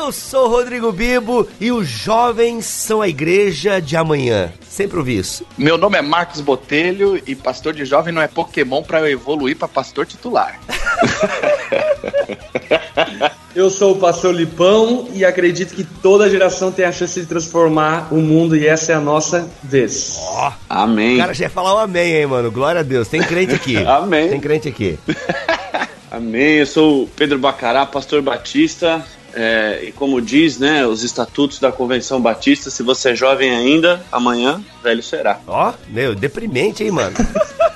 [0.00, 4.50] Eu sou Rodrigo Bibo e os jovens são a igreja de amanhã.
[4.66, 5.44] Sempre ouvi isso.
[5.58, 9.58] Meu nome é Marcos Botelho e pastor de jovem não é Pokémon para eu evoluir
[9.58, 10.58] para pastor titular.
[13.54, 18.08] Eu sou o pastor Lipão e acredito que toda geração tem a chance de transformar
[18.10, 20.16] o mundo e essa é a nossa vez.
[20.18, 21.18] Ó, o Amém.
[21.18, 22.50] cara já ia falar o amém, hein, mano?
[22.50, 23.08] Glória a Deus.
[23.08, 23.76] Tem crente aqui.
[23.84, 24.30] Amém.
[24.30, 24.98] Tem crente aqui.
[26.10, 26.58] Amém.
[26.58, 29.04] Eu sou o Pedro Bacará, pastor batista.
[29.34, 34.02] É, e como diz, né, os estatutos da Convenção Batista, se você é jovem ainda,
[34.10, 35.38] amanhã velho será.
[35.46, 37.16] Ó, meu, deprimente, hein, mano?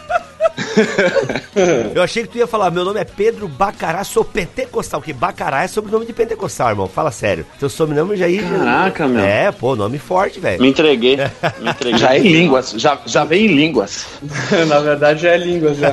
[1.94, 5.62] Eu achei que tu ia falar, meu nome é Pedro Bacará, sou pentecostal, que Bacará
[5.62, 6.88] é sobrenome de pentecostal, irmão.
[6.88, 7.46] Fala sério.
[7.58, 8.42] Teu sobrenome já ia.
[8.42, 9.24] Caraca, meu.
[9.24, 10.60] É, pô, nome forte, velho.
[10.60, 11.16] Me entreguei.
[11.16, 11.98] Me entreguei.
[11.98, 14.06] Já é em línguas, já, já vem em línguas.
[14.68, 15.92] Na verdade já é língua já.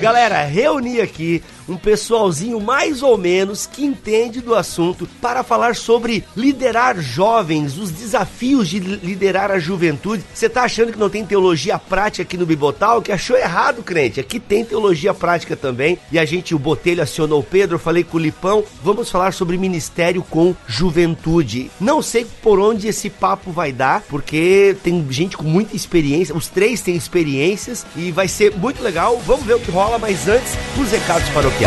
[0.00, 6.24] Galera, reuni aqui um pessoalzinho mais ou menos que entende do assunto para falar sobre
[6.36, 10.24] liderar jovens, os desafios de liderar a juventude.
[10.32, 13.02] Você tá achando que não tem teologia prática aqui no Bibotal?
[13.02, 14.20] Que achou errado, crente.
[14.20, 15.98] Aqui tem teologia prática também.
[16.10, 18.64] E a gente, o Botelho acionou o Pedro, eu falei com o Lipão.
[18.82, 21.70] Vamos falar sobre ministério com juventude.
[21.80, 26.36] Não sei por onde esse papo vai dar, porque tem gente com muita experiência.
[26.36, 29.20] Os três têm experiências e vai ser muito legal.
[29.26, 31.55] Vamos ver o que rola, mas antes, os recados paroquiais.
[31.58, 31.64] E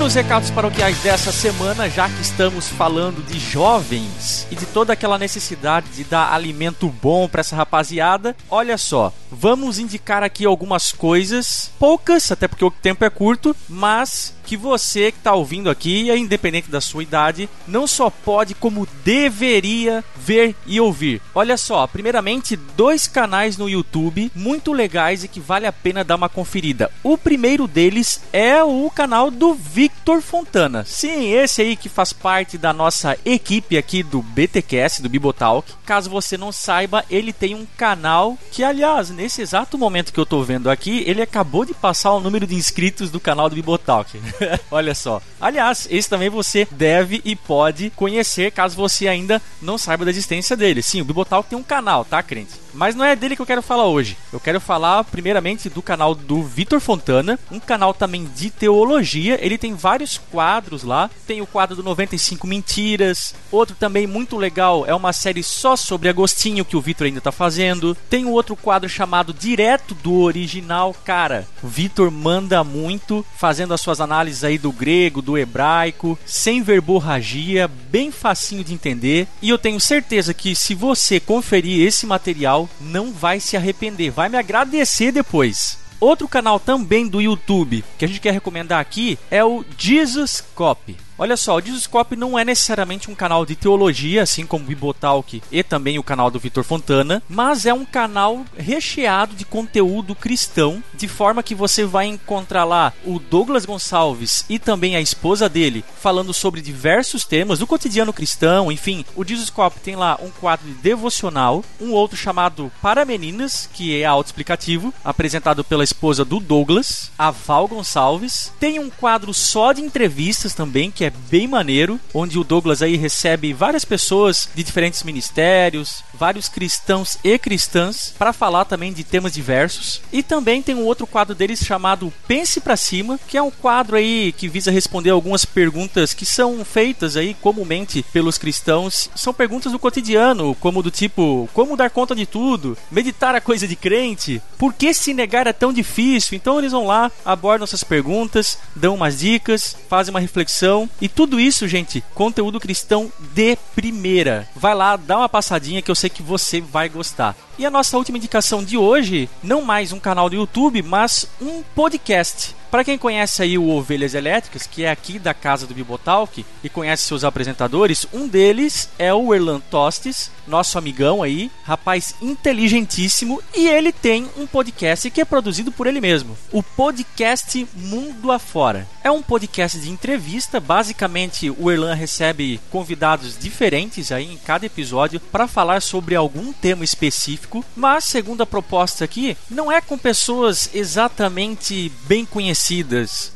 [0.00, 5.18] nos recados paroquiais dessa semana, já que estamos falando de jovens e de toda aquela
[5.18, 11.70] necessidade de dar alimento bom para essa rapaziada, olha só, vamos indicar aqui algumas coisas,
[11.78, 16.68] poucas, até porque o tempo é curto, mas que você que está ouvindo aqui, independente
[16.68, 21.22] da sua idade, não só pode, como deveria ver e ouvir.
[21.32, 26.16] Olha só, primeiramente, dois canais no YouTube muito legais e que vale a pena dar
[26.16, 26.90] uma conferida.
[27.00, 29.54] O primeiro deles é o canal do
[30.00, 30.84] Victor Fontana.
[30.84, 35.72] Sim, esse aí que faz parte da nossa equipe aqui do BTcast, do Bibotalk.
[35.84, 40.24] Caso você não saiba, ele tem um canal que, aliás, nesse exato momento que eu
[40.24, 44.18] tô vendo aqui, ele acabou de passar o número de inscritos do canal do Bibotalk.
[44.70, 45.20] Olha só.
[45.38, 50.56] Aliás, esse também você deve e pode conhecer caso você ainda não saiba da existência
[50.56, 50.82] dele.
[50.82, 52.60] Sim, o Bibotalk tem um canal, tá, crente?
[52.72, 54.16] Mas não é dele que eu quero falar hoje.
[54.32, 59.38] Eu quero falar primeiramente do canal do Vitor Fontana, um canal também de teologia.
[59.44, 61.10] Ele tem vários quadros lá.
[61.26, 63.34] Tem o quadro do 95 Mentiras.
[63.50, 67.32] Outro também muito legal é uma série só sobre Agostinho que o Vitor ainda tá
[67.32, 67.96] fazendo.
[68.08, 70.94] Tem um outro quadro chamado Direto do Original.
[71.04, 76.62] Cara, o Vitor manda muito fazendo as suas análises aí do grego, do hebraico, sem
[76.62, 79.26] verborragia, bem facinho de entender.
[79.40, 84.28] E eu tenho certeza que se você conferir esse material, não vai se arrepender, vai
[84.28, 85.79] me agradecer depois.
[86.00, 90.96] Outro canal também do YouTube que a gente quer recomendar aqui é o Jesus Cop.
[91.20, 95.42] Olha só, o Jesuscope não é necessariamente um canal de teologia, assim como o Bibotalk
[95.52, 100.82] e também o canal do Vitor Fontana, mas é um canal recheado de conteúdo cristão,
[100.94, 105.84] de forma que você vai encontrar lá o Douglas Gonçalves e também a esposa dele
[106.00, 109.04] falando sobre diversos temas do cotidiano cristão, enfim.
[109.14, 114.06] O Jesuscope tem lá um quadro de devocional, um outro chamado Para Meninas, que é
[114.06, 118.50] autoexplicativo, apresentado pela esposa do Douglas, a Val Gonçalves.
[118.58, 122.96] Tem um quadro só de entrevistas também, que é bem maneiro, onde o Douglas aí
[122.96, 129.32] recebe várias pessoas de diferentes ministérios, vários cristãos e cristãs para falar também de temas
[129.32, 130.00] diversos.
[130.12, 133.96] E também tem um outro quadro deles chamado Pense para cima, que é um quadro
[133.96, 139.10] aí que visa responder algumas perguntas que são feitas aí comumente pelos cristãos.
[139.14, 142.76] São perguntas do cotidiano, como do tipo: como dar conta de tudo?
[142.90, 144.42] Meditar a coisa de crente?
[144.58, 146.36] Por que se negar é tão difícil?
[146.36, 151.40] Então eles vão lá, abordam essas perguntas, dão umas dicas, fazem uma reflexão e tudo
[151.40, 154.48] isso, gente, conteúdo cristão de primeira.
[154.54, 157.34] Vai lá, dá uma passadinha que eu sei que você vai gostar.
[157.58, 161.62] E a nossa última indicação de hoje, não mais um canal do YouTube, mas um
[161.74, 162.54] podcast.
[162.70, 166.68] Para quem conhece aí o Ovelhas Elétricas, que é aqui da casa do Bibotalk e
[166.68, 173.66] conhece seus apresentadores, um deles é o Erlan Tostes, nosso amigão aí, rapaz inteligentíssimo, e
[173.66, 178.86] ele tem um podcast que é produzido por ele mesmo, o podcast Mundo Afora.
[179.02, 185.18] É um podcast de entrevista, basicamente o Erlan recebe convidados diferentes aí em cada episódio
[185.18, 190.70] para falar sobre algum tema específico, mas segundo a proposta aqui, não é com pessoas
[190.72, 192.59] exatamente bem conhecidas,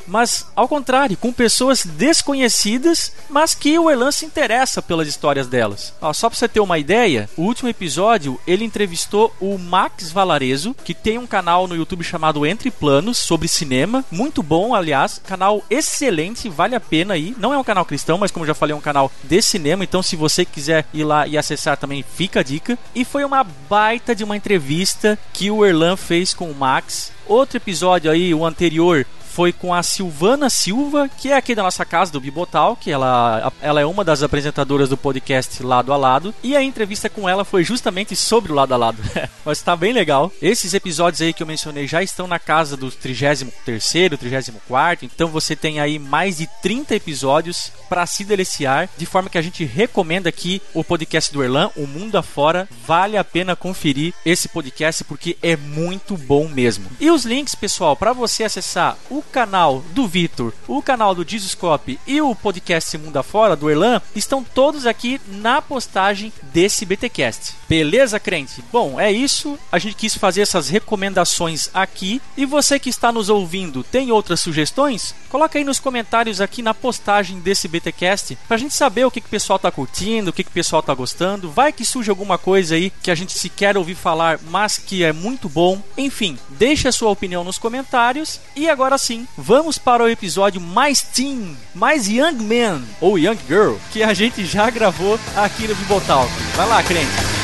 [0.07, 5.93] mas ao contrário, com pessoas desconhecidas, mas que o Erlan se interessa pelas histórias delas.
[6.01, 10.75] Ó, só para você ter uma ideia, o último episódio ele entrevistou o Max Valarezo,
[10.85, 15.63] que tem um canal no YouTube chamado Entre Planos sobre cinema, muito bom, aliás, canal
[15.71, 17.35] excelente, vale a pena aí.
[17.39, 20.03] Não é um canal cristão, mas como já falei, é um canal de cinema, então
[20.03, 22.79] se você quiser ir lá e acessar também, fica a dica.
[22.95, 27.13] E foi uma baita de uma entrevista que o Erlan fez com o Max.
[27.27, 31.85] Outro episódio aí, o anterior, foi com a Silvana Silva, que é aqui da nossa
[31.85, 36.33] casa, do Bibotal, que ela, ela é uma das apresentadoras do podcast Lado a Lado.
[36.41, 39.03] E a entrevista com ela foi justamente sobre o Lado a Lado.
[39.45, 40.31] Mas tá bem legal.
[40.41, 45.57] Esses episódios aí que eu mencionei já estão na casa do 33º, 34 então você
[45.57, 50.29] tem aí mais de 30 episódios para se deliciar, de forma que a gente recomenda
[50.29, 52.69] aqui o podcast do Erlan, O Mundo Afora.
[52.87, 56.89] Vale a pena conferir esse podcast porque é muito bom mesmo.
[57.01, 61.99] E os links, pessoal, para você acessar o canal do Vitor, o canal do Jesuscope
[62.07, 67.55] e o podcast Mundo Afora do Erlan estão todos aqui na postagem desse BTcast.
[67.69, 68.63] Beleza, crente?
[68.73, 69.59] Bom, é isso.
[69.71, 72.21] A gente quis fazer essas recomendações aqui.
[72.37, 75.15] E você que está nos ouvindo, tem outras sugestões?
[75.29, 79.27] Coloca aí nos comentários aqui na postagem desse BTcast pra gente saber o que, que
[79.27, 81.51] o pessoal tá curtindo, o que, que o pessoal tá gostando.
[81.51, 85.03] Vai que surge alguma coisa aí que a gente se quer ouvir falar, mas que
[85.03, 85.83] é muito bom.
[85.97, 88.41] Enfim, deixe a sua opinião nos comentários.
[88.55, 93.75] E agora sim, vamos para o episódio mais teen, mais young man ou young girl
[93.93, 96.31] que a gente já gravou aqui no Bibotalk.
[96.57, 97.44] Vai lá, crente.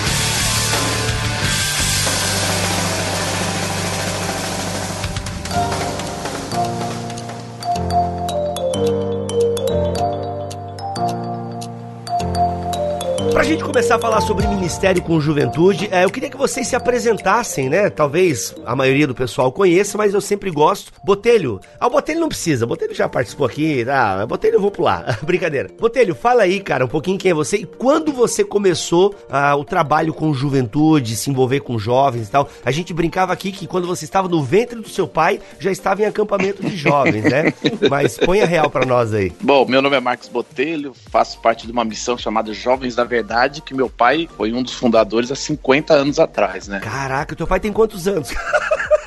[13.80, 17.88] Começar a falar sobre ministério com juventude, é, eu queria que vocês se apresentassem, né?
[17.88, 20.92] Talvez a maioria do pessoal conheça, mas eu sempre gosto.
[21.02, 21.58] Botelho.
[21.80, 22.66] Ah, o Botelho não precisa.
[22.66, 23.86] Botelho já participou aqui.
[23.88, 25.18] Ah, Botelho eu vou pular.
[25.24, 25.70] Brincadeira.
[25.80, 29.64] Botelho, fala aí, cara, um pouquinho quem é você e quando você começou ah, o
[29.64, 32.50] trabalho com juventude, se envolver com jovens e tal.
[32.62, 36.02] A gente brincava aqui que quando você estava no ventre do seu pai, já estava
[36.02, 37.54] em acampamento de jovens, né?
[37.88, 39.32] mas põe a real pra nós aí.
[39.40, 43.62] Bom, meu nome é Marcos Botelho, faço parte de uma missão chamada Jovens da verdade
[43.70, 46.80] que meu pai foi um dos fundadores há 50 anos atrás, né?
[46.80, 48.30] Caraca, teu pai tem quantos anos?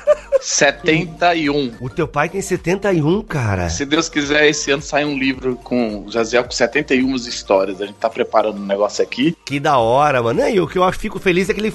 [0.44, 1.72] 71.
[1.80, 3.70] O teu pai tem 71, cara.
[3.70, 7.80] Se Deus quiser, esse ano sai um livro com o Jaziel com 71 histórias.
[7.80, 9.34] A gente tá preparando um negócio aqui.
[9.46, 10.46] Que da hora, mano.
[10.46, 11.72] E o que eu acho fico feliz é que ele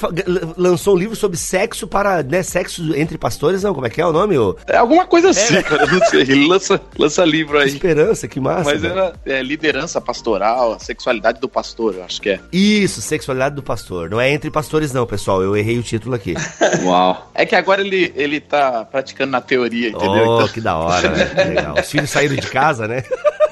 [0.56, 3.74] lançou um livro sobre sexo para, né, sexo entre pastores, não?
[3.74, 4.38] Como é que é o nome?
[4.38, 4.56] Ô?
[4.68, 5.64] É alguma coisa assim, é.
[5.64, 5.88] cara.
[5.88, 6.22] Não sei.
[6.22, 7.70] Ele lança, lança livro aí.
[7.70, 8.66] Esperança, que massa.
[8.66, 12.40] Mas era é, liderança pastoral, sexualidade do pastor, eu acho que é.
[12.54, 14.12] Isso, sexualidade do pastor.
[14.12, 15.42] Não é entre pastores, não, pessoal.
[15.42, 16.36] Eu errei o título aqui.
[16.86, 17.32] Uau.
[17.34, 18.59] É que agora ele, ele tá
[18.92, 20.28] praticando na teoria, entendeu?
[20.28, 20.48] Oh, então...
[20.48, 21.26] que da hora, né?
[21.46, 21.76] Legal.
[21.80, 23.04] Os filhos saíram de casa, né?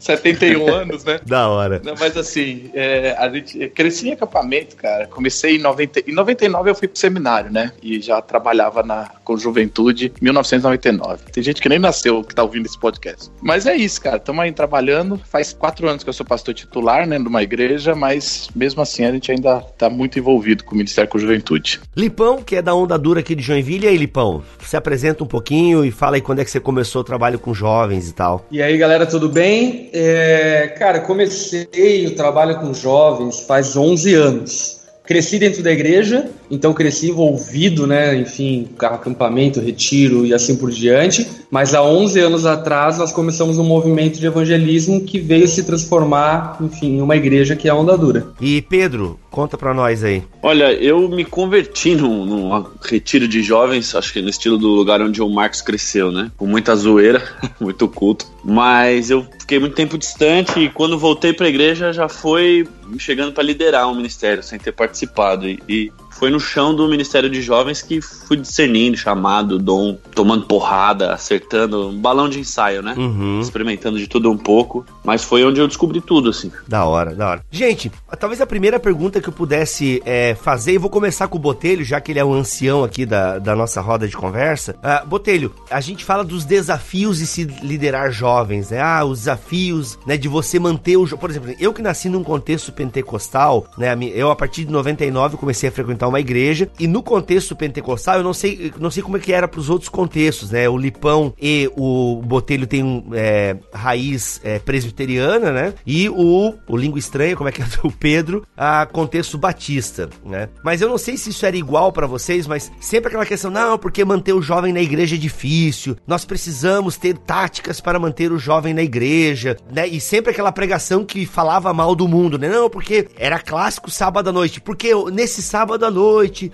[0.00, 1.20] 71 anos, né?
[1.24, 1.80] Da hora.
[1.84, 5.06] Não, mas assim, é, a gente cresci em acampamento, cara.
[5.06, 7.72] Comecei em 90, em 99 eu fui pro seminário, né?
[7.82, 11.24] E já trabalhava na com juventude em 1999.
[11.30, 13.30] Tem gente que nem nasceu que tá ouvindo esse podcast.
[13.40, 14.16] Mas é isso, cara.
[14.16, 15.20] Estamos aí trabalhando.
[15.28, 19.12] Faz quatro anos que eu sou pastor titular, né, numa igreja, mas mesmo assim a
[19.12, 21.80] gente ainda tá muito envolvido com o Ministério com Juventude.
[21.96, 25.26] Lipão, que é da onda dura aqui de Joinville, e aí, Lipão, se apresenta um
[25.26, 28.46] pouquinho e fala aí quando é que você começou o trabalho com jovens e tal.
[28.50, 29.89] E aí, galera, tudo bem?
[29.92, 34.80] É, cara, comecei o trabalho com jovens faz 11 anos.
[35.04, 41.26] Cresci dentro da igreja, então cresci envolvido, né, enfim, acampamento, retiro e assim por diante.
[41.50, 46.58] Mas há 11 anos atrás nós começamos um movimento de evangelismo que veio se transformar,
[46.60, 48.28] enfim, em uma igreja que é a Onda Dura.
[48.40, 50.22] E Pedro, conta pra nós aí.
[50.44, 55.02] Olha, eu me converti num, num retiro de jovens, acho que no estilo do lugar
[55.02, 56.30] onde o Marcos cresceu, né?
[56.36, 57.20] Com muita zoeira,
[57.60, 58.26] muito culto.
[58.42, 62.66] Mas eu fiquei muito tempo distante e quando voltei pra igreja já foi
[62.98, 65.46] chegando para liderar um ministério sem ter participado.
[65.46, 70.44] E, e foi no chão do Ministério de Jovens que fui discernindo, chamado, dom, tomando
[70.44, 72.94] porrada, acertando, um balão de ensaio, né?
[72.94, 73.40] Uhum.
[73.40, 76.52] Experimentando de tudo um pouco, mas foi onde eu descobri tudo, assim.
[76.68, 77.44] Da hora, da hora.
[77.50, 81.40] Gente, talvez a primeira pergunta que eu pudesse é, fazer, e vou começar com o
[81.40, 84.76] Botelho, já que ele é o ancião aqui da, da nossa roda de conversa.
[84.76, 88.82] Uh, Botelho, a gente fala dos desafios de se liderar jovens, né?
[88.82, 91.08] Ah, os desafios, né, de você manter o...
[91.16, 95.70] Por exemplo, eu que nasci num contexto pentecostal, né, eu a partir de 99 comecei
[95.70, 99.20] a frequentar uma igreja, e no contexto pentecostal, eu não sei, não sei como é
[99.20, 100.68] que era pros outros contextos, né?
[100.68, 105.74] O Lipão e o Botelho tem é, raiz é, presbiteriana, né?
[105.86, 107.66] E o, o Língua Estranha, como é que é?
[107.82, 110.48] O Pedro, a contexto batista, né?
[110.62, 113.78] Mas eu não sei se isso era igual para vocês, mas sempre aquela questão, não,
[113.78, 118.38] porque manter o jovem na igreja é difícil, nós precisamos ter táticas para manter o
[118.38, 119.86] jovem na igreja, né?
[119.88, 122.48] E sempre aquela pregação que falava mal do mundo, né?
[122.48, 125.99] Não, porque era clássico sábado à noite, porque nesse sábado à noite,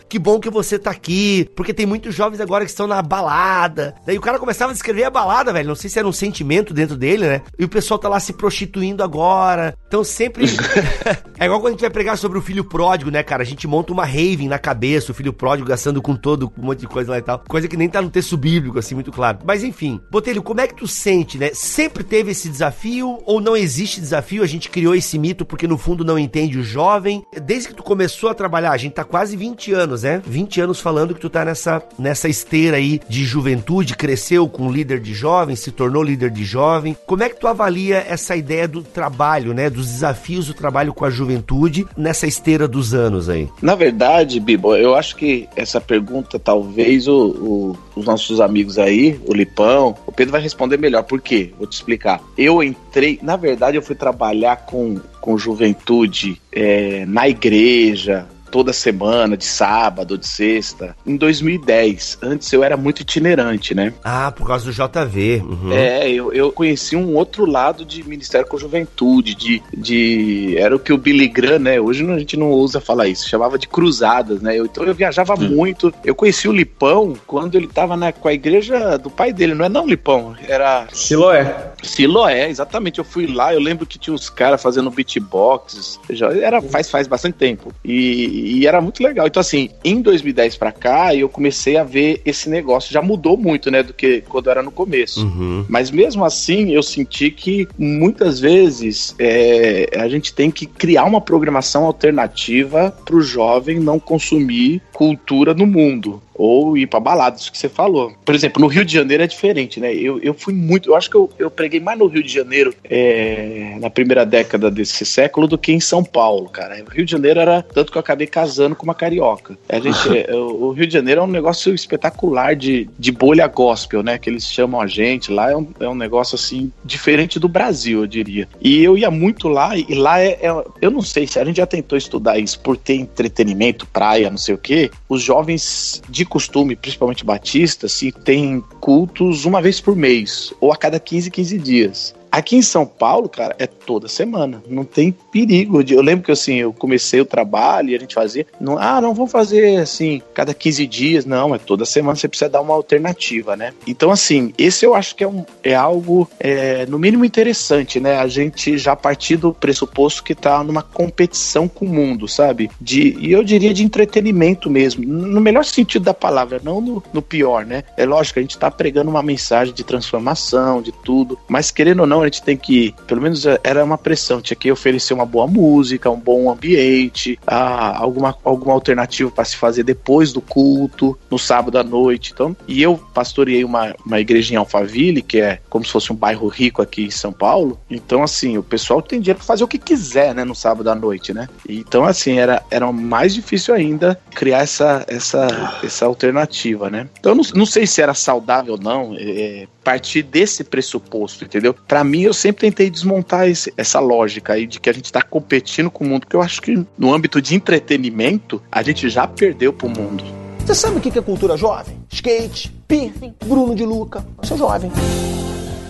[0.08, 3.94] que bom que você tá aqui, porque tem muitos jovens agora que estão na balada.
[4.06, 6.72] Daí o cara começava a descrever a balada, velho, não sei se era um sentimento
[6.72, 7.42] dentro dele, né?
[7.58, 9.76] E o pessoal tá lá se prostituindo agora.
[9.86, 10.46] Então sempre.
[11.38, 13.42] é igual quando a gente vai pregar sobre o filho pródigo, né, cara?
[13.42, 16.80] A gente monta uma raving na cabeça, o filho pródigo gastando com todo um monte
[16.80, 17.42] de coisa lá e tal.
[17.48, 19.38] Coisa que nem tá no texto bíblico, assim, muito claro.
[19.44, 21.50] Mas enfim, Botelho, como é que tu sente, né?
[21.52, 24.42] Sempre teve esse desafio ou não existe desafio?
[24.42, 27.22] A gente criou esse mito porque no fundo não entende o jovem.
[27.42, 30.22] Desde que tu começou a trabalhar, a gente tá quase 20 anos, né?
[30.26, 35.00] 20 anos falando que tu tá nessa, nessa esteira aí de juventude, cresceu com líder
[35.00, 36.96] de jovens, se tornou líder de jovem.
[37.06, 39.70] Como é que tu avalia essa ideia do trabalho, né?
[39.70, 43.48] Dos desafios do trabalho com a juventude nessa esteira dos anos aí?
[43.60, 49.20] Na verdade, Bibo, eu acho que essa pergunta, talvez o, o, os nossos amigos aí,
[49.26, 51.02] o Lipão, o Pedro vai responder melhor.
[51.02, 51.52] Por quê?
[51.58, 52.20] Vou te explicar.
[52.36, 58.26] Eu entrei, na verdade, eu fui trabalhar com, com juventude é, na igreja,
[58.56, 60.96] toda semana, de sábado, de sexta.
[61.06, 63.92] Em 2010, antes eu era muito itinerante, né?
[64.02, 65.42] Ah, por causa do JV.
[65.44, 65.72] Uhum.
[65.72, 70.78] É, eu, eu conheci um outro lado de Ministério com Juventude, de, de era o
[70.78, 71.78] que o Billy Graham, né?
[71.78, 74.58] Hoje a gente não usa falar isso, chamava de cruzadas, né?
[74.58, 75.48] Eu, então eu viajava hum.
[75.50, 75.92] muito.
[76.02, 79.66] Eu conheci o Lipão quando ele tava né, com a igreja do pai dele, não
[79.66, 80.34] é não, Lipão?
[80.48, 81.72] Era Siloé.
[81.82, 83.00] Siloé, exatamente.
[83.00, 87.06] Eu fui lá, eu lembro que tinha uns caras fazendo beatbox, já era faz faz
[87.06, 87.70] bastante tempo.
[87.84, 89.26] E, e era muito legal.
[89.26, 92.92] Então, assim, em 2010 para cá, eu comecei a ver esse negócio.
[92.92, 95.26] Já mudou muito, né, do que quando era no começo.
[95.26, 95.64] Uhum.
[95.68, 101.20] Mas mesmo assim, eu senti que muitas vezes é, a gente tem que criar uma
[101.20, 107.50] programação alternativa para o jovem não consumir cultura no mundo ou ir para balada, isso
[107.50, 108.12] que você falou.
[108.24, 109.94] Por exemplo, no Rio de Janeiro é diferente, né?
[109.94, 112.74] Eu, eu fui muito, eu acho que eu, eu preguei mais no Rio de Janeiro
[112.84, 116.82] é, na primeira década desse século do que em São Paulo, cara.
[116.86, 119.56] O Rio de Janeiro era tanto que eu acabei casando com uma carioca.
[119.68, 124.02] A gente, é, o Rio de Janeiro é um negócio espetacular de, de bolha gospel,
[124.02, 124.18] né?
[124.18, 128.00] Que eles chamam a gente lá, é um, é um negócio assim diferente do Brasil,
[128.00, 128.48] eu diria.
[128.60, 131.56] E eu ia muito lá, e lá é, é eu não sei se a gente
[131.56, 134.90] já tentou estudar isso por ter entretenimento, praia, não sei o quê.
[135.08, 140.76] Os jovens de costume, principalmente batista, se tem cultos uma vez por mês ou a
[140.76, 142.14] cada 15, 15 dias.
[142.30, 144.62] Aqui em São Paulo, cara, é toda semana.
[144.68, 145.82] Não tem perigo.
[145.82, 148.46] Eu lembro que assim, eu comecei o trabalho e a gente fazia.
[148.58, 151.26] Não, ah, não vamos fazer assim, cada 15 dias.
[151.26, 152.16] Não, é toda semana.
[152.16, 153.74] Você precisa dar uma alternativa, né?
[153.86, 158.18] Então, assim, esse eu acho que é, um, é algo, é, no mínimo, interessante, né?
[158.18, 162.70] A gente já partir do pressuposto que tá numa competição com o mundo, sabe?
[162.80, 165.04] De, e eu diria de entretenimento mesmo.
[165.04, 167.84] No melhor sentido da palavra, não no, no pior, né?
[167.96, 171.38] É lógico, a gente tá pregando uma mensagem de transformação, de tudo.
[171.48, 174.56] Mas querendo ou não, a gente tem que, pelo menos é, era uma pressão, tinha
[174.56, 179.82] que oferecer uma boa música, um bom ambiente, ah, alguma, alguma alternativa para se fazer
[179.82, 182.32] depois do culto, no sábado à noite.
[182.32, 186.16] Então, e eu pastoreei uma, uma igreja em Alphaville, que é como se fosse um
[186.16, 187.78] bairro rico aqui em São Paulo.
[187.90, 190.94] Então, assim, o pessoal tem dinheiro para fazer o que quiser, né, no sábado à
[190.94, 191.48] noite, né?
[191.68, 197.08] Então, assim, era, era mais difícil ainda criar essa, essa, essa alternativa, né?
[197.18, 201.72] Então, não, não sei se era saudável ou não, é, partir desse pressuposto, entendeu?
[201.72, 205.22] Para mim, eu sempre tentei desmontar esse, essa lógica aí de que a gente está
[205.22, 209.26] competindo com o mundo, porque eu acho que no âmbito de entretenimento, a gente já
[209.26, 210.22] perdeu pro mundo.
[210.58, 211.96] Você sabe o que é cultura jovem?
[212.12, 214.26] Skate, piercing, Bruno de Luca.
[214.38, 214.90] Eu sou jovem.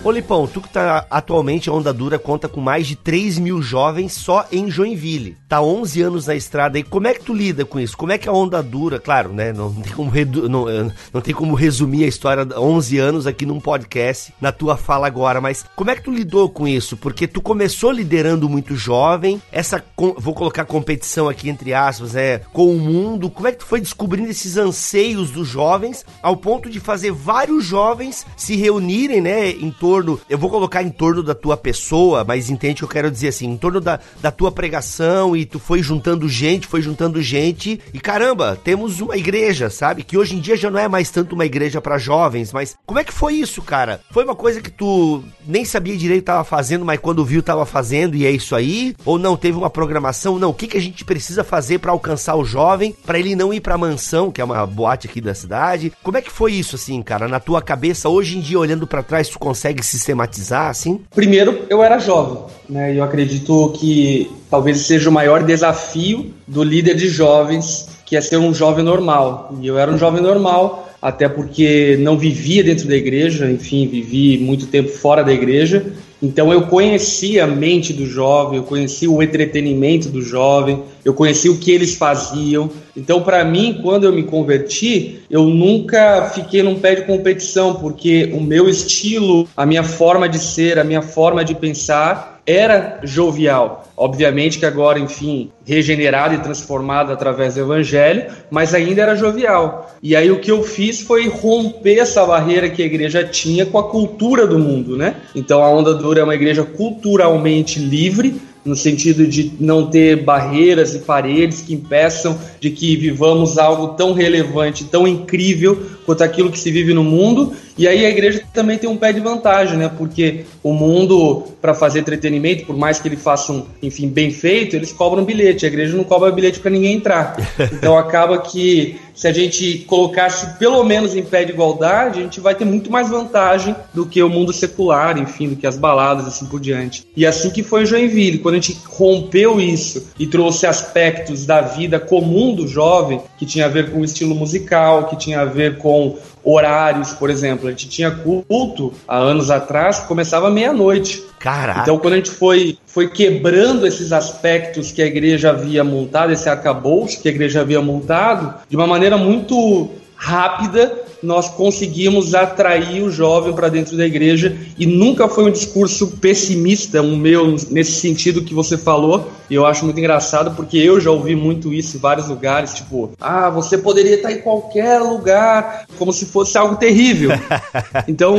[0.07, 3.61] Ô Lipão, tu que tá atualmente a Onda Dura conta com mais de 3 mil
[3.61, 5.35] jovens só em Joinville.
[5.49, 7.97] Tá 11 anos na estrada e como é que tu lida com isso?
[7.97, 9.51] Como é que a Onda Dura, claro, né?
[9.51, 13.27] Não tem como, redu não, eh, não tem como resumir a história de 11 anos
[13.27, 16.95] aqui num podcast, na tua fala agora, mas como é que tu lidou com isso?
[16.95, 19.83] Porque tu começou liderando muito jovem, essa,
[20.17, 23.29] vou colocar competição aqui entre aspas, é, com o mundo.
[23.29, 27.65] Como é que tu foi descobrindo esses anseios dos jovens ao ponto de fazer vários
[27.65, 29.96] jovens se reunirem, né, em torno,
[30.29, 33.47] eu vou colocar em torno da tua pessoa, mas entende que eu quero dizer assim,
[33.47, 37.99] em torno da, da tua pregação e tu foi juntando gente, foi juntando gente e
[37.99, 40.03] caramba, temos uma igreja, sabe?
[40.03, 42.99] Que hoje em dia já não é mais tanto uma igreja para jovens, mas como
[42.99, 44.01] é que foi isso, cara?
[44.11, 48.15] Foi uma coisa que tu nem sabia direito tava fazendo, mas quando viu tava fazendo
[48.15, 48.95] e é isso aí?
[49.05, 50.39] Ou não teve uma programação?
[50.39, 53.53] Não, o que que a gente precisa fazer para alcançar o jovem, para ele não
[53.53, 55.91] ir pra mansão, que é uma boate aqui da cidade?
[56.03, 57.27] Como é que foi isso assim, cara?
[57.27, 61.01] Na tua cabeça hoje em dia olhando para trás, tu consegue sistematizar assim?
[61.13, 62.95] Primeiro, eu era jovem, né?
[62.95, 68.37] Eu acredito que talvez seja o maior desafio do líder de jovens, que é ser
[68.37, 69.55] um jovem normal.
[69.61, 74.37] E eu era um jovem normal, até porque não vivia dentro da igreja, enfim, vivi
[74.37, 75.85] muito tempo fora da igreja.
[76.21, 81.47] Então eu conheci a mente do jovem, eu conheci o entretenimento do jovem, eu conheci
[81.47, 82.69] o que eles faziam.
[82.95, 88.31] Então, para mim, quando eu me converti, eu nunca fiquei num pé de competição, porque
[88.33, 93.91] o meu estilo, a minha forma de ser, a minha forma de pensar era jovial.
[93.97, 99.93] Obviamente que agora, enfim, regenerado e transformado através do evangelho, mas ainda era jovial.
[100.01, 103.77] E aí o que eu fiz foi romper essa barreira que a igreja tinha com
[103.77, 105.15] a cultura do mundo, né?
[105.35, 110.93] Então a Onda Dura é uma igreja culturalmente livre, no sentido de não ter barreiras
[110.93, 116.57] e paredes que impeçam de que vivamos algo tão relevante, tão incrível quanto aquilo que
[116.57, 117.53] se vive no mundo.
[117.77, 119.91] E aí a igreja também tem um pé de vantagem, né?
[119.95, 124.77] Porque o mundo, para fazer entretenimento, por mais que ele faça um, enfim, bem feito,
[124.77, 125.65] eles cobram bilhete.
[125.65, 127.35] A igreja não cobra bilhete para ninguém entrar.
[127.77, 132.39] Então acaba que se a gente colocasse pelo menos em pé de igualdade, a gente
[132.39, 136.27] vai ter muito mais vantagem do que o mundo secular, enfim, do que as baladas
[136.27, 137.03] assim por diante.
[137.15, 141.99] E assim que foi Joinville, quando a gente rompeu isso e trouxe aspectos da vida
[141.99, 145.79] comum do jovem, que tinha a ver com o estilo musical, que tinha a ver
[145.79, 145.96] com
[146.43, 147.67] horários, por exemplo.
[147.67, 151.23] A gente tinha culto há anos atrás que começava meia-noite.
[151.39, 151.81] Caraca.
[151.81, 156.49] Então, quando a gente foi, foi quebrando esses aspectos que a igreja havia montado, esse
[156.49, 163.11] arcabouço que a igreja havia montado, de uma maneira muito rápida, nós conseguimos atrair o
[163.11, 168.43] jovem para dentro da igreja e nunca foi um discurso pessimista, um meu nesse sentido
[168.43, 169.31] que você falou.
[169.49, 173.11] E eu acho muito engraçado porque eu já ouvi muito isso em vários lugares, tipo,
[173.19, 177.31] ah, você poderia estar em qualquer lugar, como se fosse algo terrível.
[178.07, 178.35] então,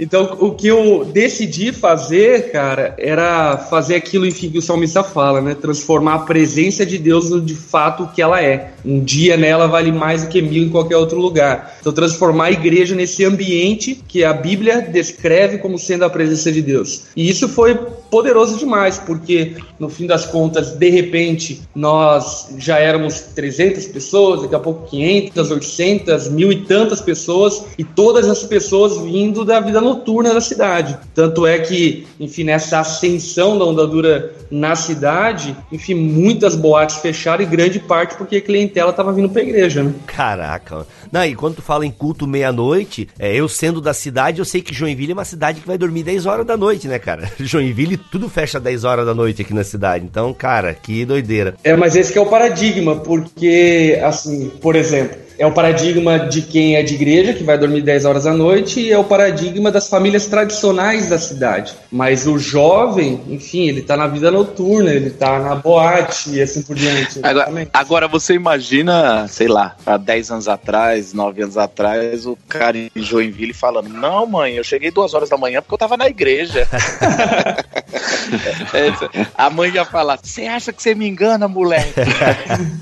[0.00, 5.40] então o que eu decidi fazer, cara, era fazer aquilo enfim, que o salmista fala,
[5.40, 5.54] né?
[5.54, 8.72] Transformar a presença de Deus no de fato o que ela é.
[8.86, 11.76] Um dia nela vale mais do que mil em qualquer outro lugar.
[11.80, 16.62] Então transformar a igreja nesse ambiente que a Bíblia descreve como sendo a presença de
[16.62, 17.06] Deus.
[17.16, 17.74] E isso foi
[18.10, 24.54] poderoso demais, porque no fim das contas, de repente, nós já éramos 300 pessoas, daqui
[24.54, 29.80] a pouco 500, 800, mil e tantas pessoas, e todas as pessoas vindo da vida
[29.80, 30.96] noturna da cidade.
[31.14, 37.46] Tanto é que, enfim, nessa ascensão da ondadura na cidade, enfim, muitas boates fecharam e
[37.46, 39.92] grande parte porque a clientela estava vindo para a igreja, né?
[40.06, 40.86] Caraca.
[41.10, 44.60] Não, e quando tu fala em culto meia-noite, é, eu sendo da cidade, eu sei
[44.60, 47.30] que Joinville é uma cidade que vai dormir 10 horas da noite, né, cara?
[47.38, 50.04] Joinville tudo fecha 10 horas da noite aqui na cidade.
[50.04, 51.54] Então, cara, que doideira.
[51.62, 56.76] É, mas esse é o paradigma, porque, assim, por exemplo, é o paradigma de quem
[56.76, 59.88] é de igreja, que vai dormir 10 horas da noite, e é o paradigma das
[59.88, 61.74] famílias tradicionais da cidade.
[61.90, 66.62] Mas o jovem, enfim, ele tá na vida noturna, ele tá na boate e assim
[66.62, 67.20] por diante.
[67.22, 72.76] Agora, agora, você imagina, sei lá, há 10 anos atrás, 9 anos atrás, o cara
[72.78, 76.06] em Joinville falando: Não, mãe, eu cheguei duas horas da manhã porque eu tava na
[76.06, 76.66] igreja.
[78.74, 81.92] É, a mãe ia falar: Você acha que você me engana, moleque?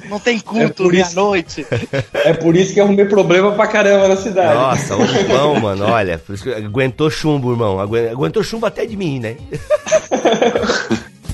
[0.08, 1.66] Não tem culto é meia-noite.
[2.12, 4.54] É por isso que eu arrumei problema pra caramba na cidade.
[4.54, 6.20] Nossa, o irmão, mano, olha,
[6.58, 7.80] aguentou chumbo, irmão.
[7.80, 9.36] Aguentou chumbo até de mim, né?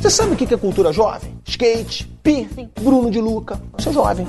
[0.00, 1.34] Você sabe o que é cultura jovem?
[1.44, 3.60] Skate, piercing, Bruno de Luca.
[3.76, 4.26] Você é jovem.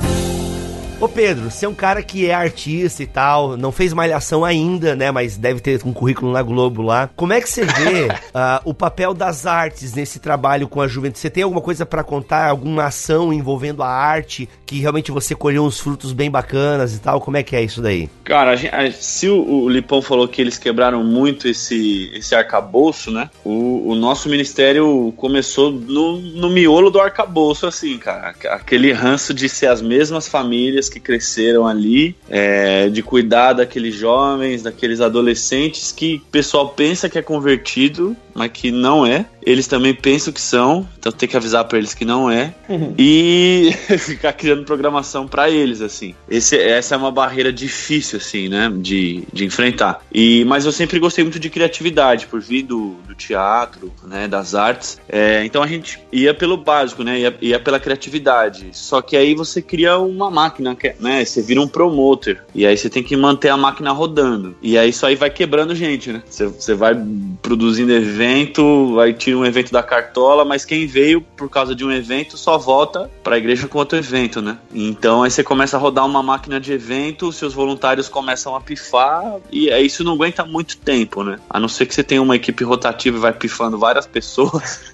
[1.01, 4.95] Ô Pedro, você é um cara que é artista e tal, não fez malhação ainda,
[4.95, 5.09] né?
[5.09, 7.09] Mas deve ter um currículo na Globo lá.
[7.15, 11.17] Como é que você vê uh, o papel das artes nesse trabalho com a juventude?
[11.17, 15.65] Você tem alguma coisa para contar, alguma ação envolvendo a arte que realmente você colheu
[15.65, 17.19] uns frutos bem bacanas e tal?
[17.19, 18.07] Como é que é isso daí?
[18.23, 23.09] Cara, a gente, se o, o, Lipão falou que eles quebraram muito esse, esse arcabouço,
[23.09, 23.27] né?
[23.43, 28.35] O, o nosso ministério começou no, no miolo do arcabouço, assim, cara.
[28.51, 34.61] Aquele ranço de ser as mesmas famílias que cresceram ali, é, de cuidar daqueles jovens,
[34.61, 39.25] daqueles adolescentes que o pessoal pensa que é convertido, mas que não é.
[39.43, 42.53] Eles também pensam que são, então tem que avisar para eles que não é.
[42.69, 42.93] Uhum.
[42.97, 46.13] E ficar criando programação para eles, assim.
[46.29, 48.71] Esse, essa é uma barreira difícil, assim, né?
[48.73, 50.01] De, de enfrentar.
[50.13, 54.27] E, mas eu sempre gostei muito de criatividade, por vir do, do teatro, né?
[54.27, 54.99] Das artes.
[55.09, 57.19] É, então a gente ia pelo básico, né?
[57.19, 58.69] Ia, ia pela criatividade.
[58.73, 61.25] Só que aí você cria uma máquina, né?
[61.25, 62.43] Você vira um promoter.
[62.53, 64.55] E aí você tem que manter a máquina rodando.
[64.61, 66.21] E aí isso aí vai quebrando gente, né?
[66.29, 66.95] Você, você vai
[67.41, 71.91] produzindo evento, vai tirar um evento da cartola, mas quem veio por causa de um
[71.91, 74.57] evento só volta para a igreja com outro evento, né?
[74.73, 79.37] Então aí você começa a rodar uma máquina de evento, seus voluntários começam a pifar
[79.51, 81.39] e aí isso não aguenta muito tempo, né?
[81.49, 84.81] A não ser que você tenha uma equipe rotativa e vai pifando várias pessoas.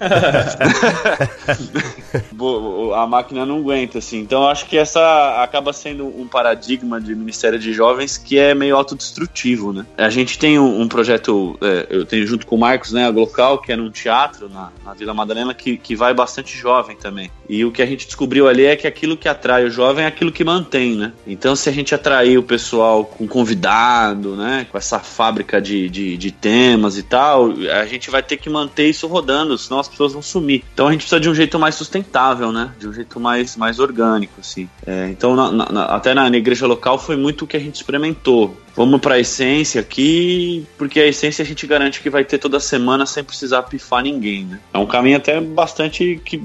[2.94, 4.20] a máquina não aguenta, assim.
[4.20, 8.54] Então eu acho que essa acaba sendo um paradigma de Ministério de Jovens que é
[8.54, 9.84] meio autodestrutivo, né?
[9.96, 13.28] A gente tem um, um projeto, é, eu tenho junto com o Marcos, né, a
[13.28, 17.30] Glocal, que é num teatro na, na Vila Madalena, que, que vai bastante jovem também.
[17.48, 20.08] E o que a gente descobriu ali é que aquilo que atrai o jovem é
[20.08, 21.12] aquilo que mantém, né?
[21.26, 26.16] Então se a gente atrair o pessoal com convidado, né, com essa fábrica de, de,
[26.16, 30.12] de temas e tal, a gente vai ter que manter isso rodando, senão as pessoas
[30.12, 30.64] vão sumir.
[30.72, 32.72] Então a gente precisa de um jeito mais sustentável, né?
[32.78, 34.68] De um jeito mais, mais orgânico, assim.
[34.86, 37.76] É, então, na, na, até na, na igreja local foi muito o que a gente
[37.76, 42.38] experimentou vamos para a essência aqui, porque a essência a gente garante que vai ter
[42.38, 44.60] toda semana sem precisar pifar ninguém, né?
[44.72, 46.40] É um caminho até bastante que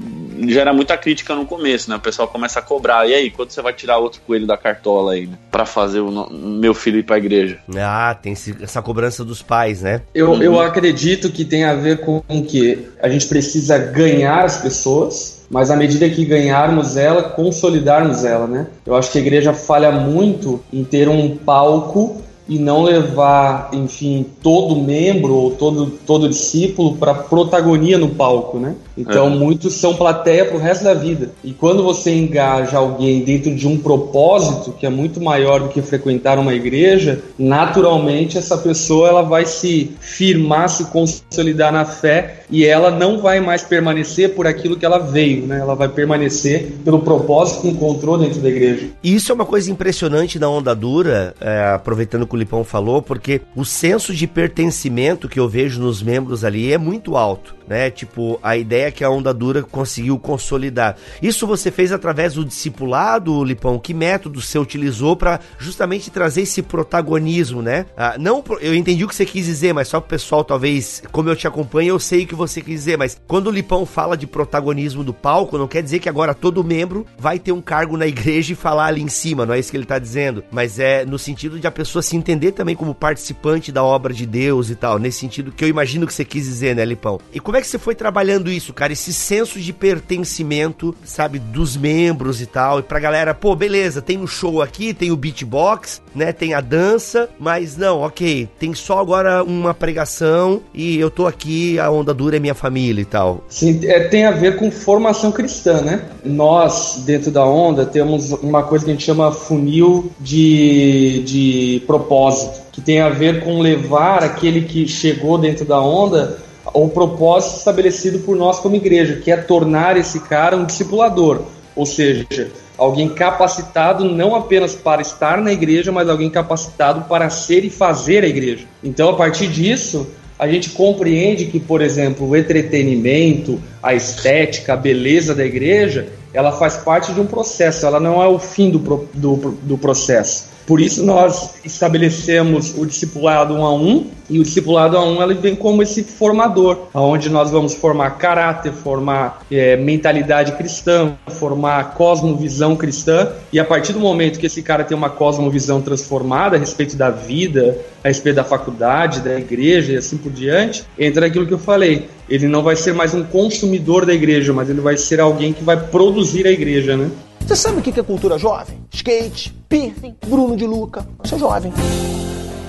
[0.48, 1.94] gera muita crítica no começo, né?
[1.94, 5.12] O pessoal começa a cobrar, e aí, quando você vai tirar outro coelho da cartola
[5.12, 5.38] aí, né?
[5.48, 6.28] Pra fazer o no...
[6.28, 7.60] meu filho ir pra igreja?
[7.78, 10.02] Ah, tem essa cobrança dos pais, né?
[10.12, 10.42] Eu, uhum.
[10.42, 15.70] eu acredito que tem a ver com que a gente precisa ganhar as pessoas, mas
[15.70, 18.66] à medida que ganharmos ela, consolidarmos ela, né?
[18.84, 24.26] Eu acho que a igreja falha muito em ter um palco e não levar, enfim,
[24.42, 28.74] todo membro ou todo, todo discípulo para protagonia no palco, né?
[28.96, 29.30] Então, é.
[29.30, 31.30] muitos são plateia para o resto da vida.
[31.42, 35.82] E quando você engaja alguém dentro de um propósito que é muito maior do que
[35.82, 42.64] frequentar uma igreja, naturalmente essa pessoa ela vai se firmar, se consolidar na fé e
[42.64, 45.58] ela não vai mais permanecer por aquilo que ela veio, né?
[45.58, 48.88] Ela vai permanecer pelo propósito que encontrou dentro da igreja.
[49.02, 53.64] Isso é uma coisa impressionante na onda dura, é, aproveitando o Lipão falou, porque o
[53.64, 57.90] senso de pertencimento que eu vejo nos membros ali é muito alto né?
[57.90, 60.96] Tipo, a ideia que a onda dura conseguiu consolidar.
[61.22, 63.78] Isso você fez através do discipulado, Lipão?
[63.78, 67.86] Que método você utilizou para justamente trazer esse protagonismo, né?
[67.96, 71.28] Ah, não, eu entendi o que você quis dizer, mas só pro pessoal, talvez, como
[71.28, 74.16] eu te acompanho, eu sei o que você quis dizer, mas quando o Lipão fala
[74.16, 77.96] de protagonismo do palco, não quer dizer que agora todo membro vai ter um cargo
[77.96, 80.78] na igreja e falar ali em cima, não é isso que ele tá dizendo, mas
[80.78, 84.70] é no sentido de a pessoa se entender também como participante da obra de Deus
[84.70, 87.20] e tal, nesse sentido que eu imagino que você quis dizer, né, Lipão?
[87.32, 88.92] E como como é que você foi trabalhando isso, cara?
[88.92, 92.80] Esse senso de pertencimento, sabe, dos membros e tal.
[92.80, 96.32] E pra galera, pô, beleza, tem o um show aqui, tem o beatbox, né?
[96.32, 101.78] Tem a dança, mas não, ok, tem só agora uma pregação e eu tô aqui,
[101.78, 103.44] a onda dura é minha família e tal.
[103.48, 106.06] Sim, é, tem a ver com formação cristã, né?
[106.24, 112.64] Nós, dentro da onda, temos uma coisa que a gente chama funil de, de propósito
[112.74, 116.42] que tem a ver com levar aquele que chegou dentro da onda
[116.74, 121.42] o propósito estabelecido por nós como igreja, que é tornar esse cara um discipulador,
[121.76, 127.64] ou seja, alguém capacitado não apenas para estar na igreja, mas alguém capacitado para ser
[127.64, 128.64] e fazer a igreja.
[128.82, 130.08] Então, a partir disso,
[130.38, 136.50] a gente compreende que, por exemplo, o entretenimento, a estética, a beleza da igreja, ela
[136.50, 140.53] faz parte de um processo, ela não é o fim do, do, do processo.
[140.66, 145.34] Por isso nós estabelecemos o discipulado um a um, e o discipulado a um ele
[145.34, 152.76] vem como esse formador, aonde nós vamos formar caráter, formar é, mentalidade cristã, formar cosmovisão
[152.76, 156.96] cristã, e a partir do momento que esse cara tem uma cosmovisão transformada a respeito
[156.96, 161.54] da vida, a respeito da faculdade, da igreja e assim por diante, entra aquilo que
[161.54, 162.08] eu falei.
[162.28, 165.62] Ele não vai ser mais um consumidor da igreja, mas ele vai ser alguém que
[165.62, 167.10] vai produzir a igreja, né?
[167.46, 168.80] Você sabe o que é cultura jovem?
[168.90, 171.06] skate, piercing, Bruno de Luca.
[171.22, 171.72] Eu sou jovem.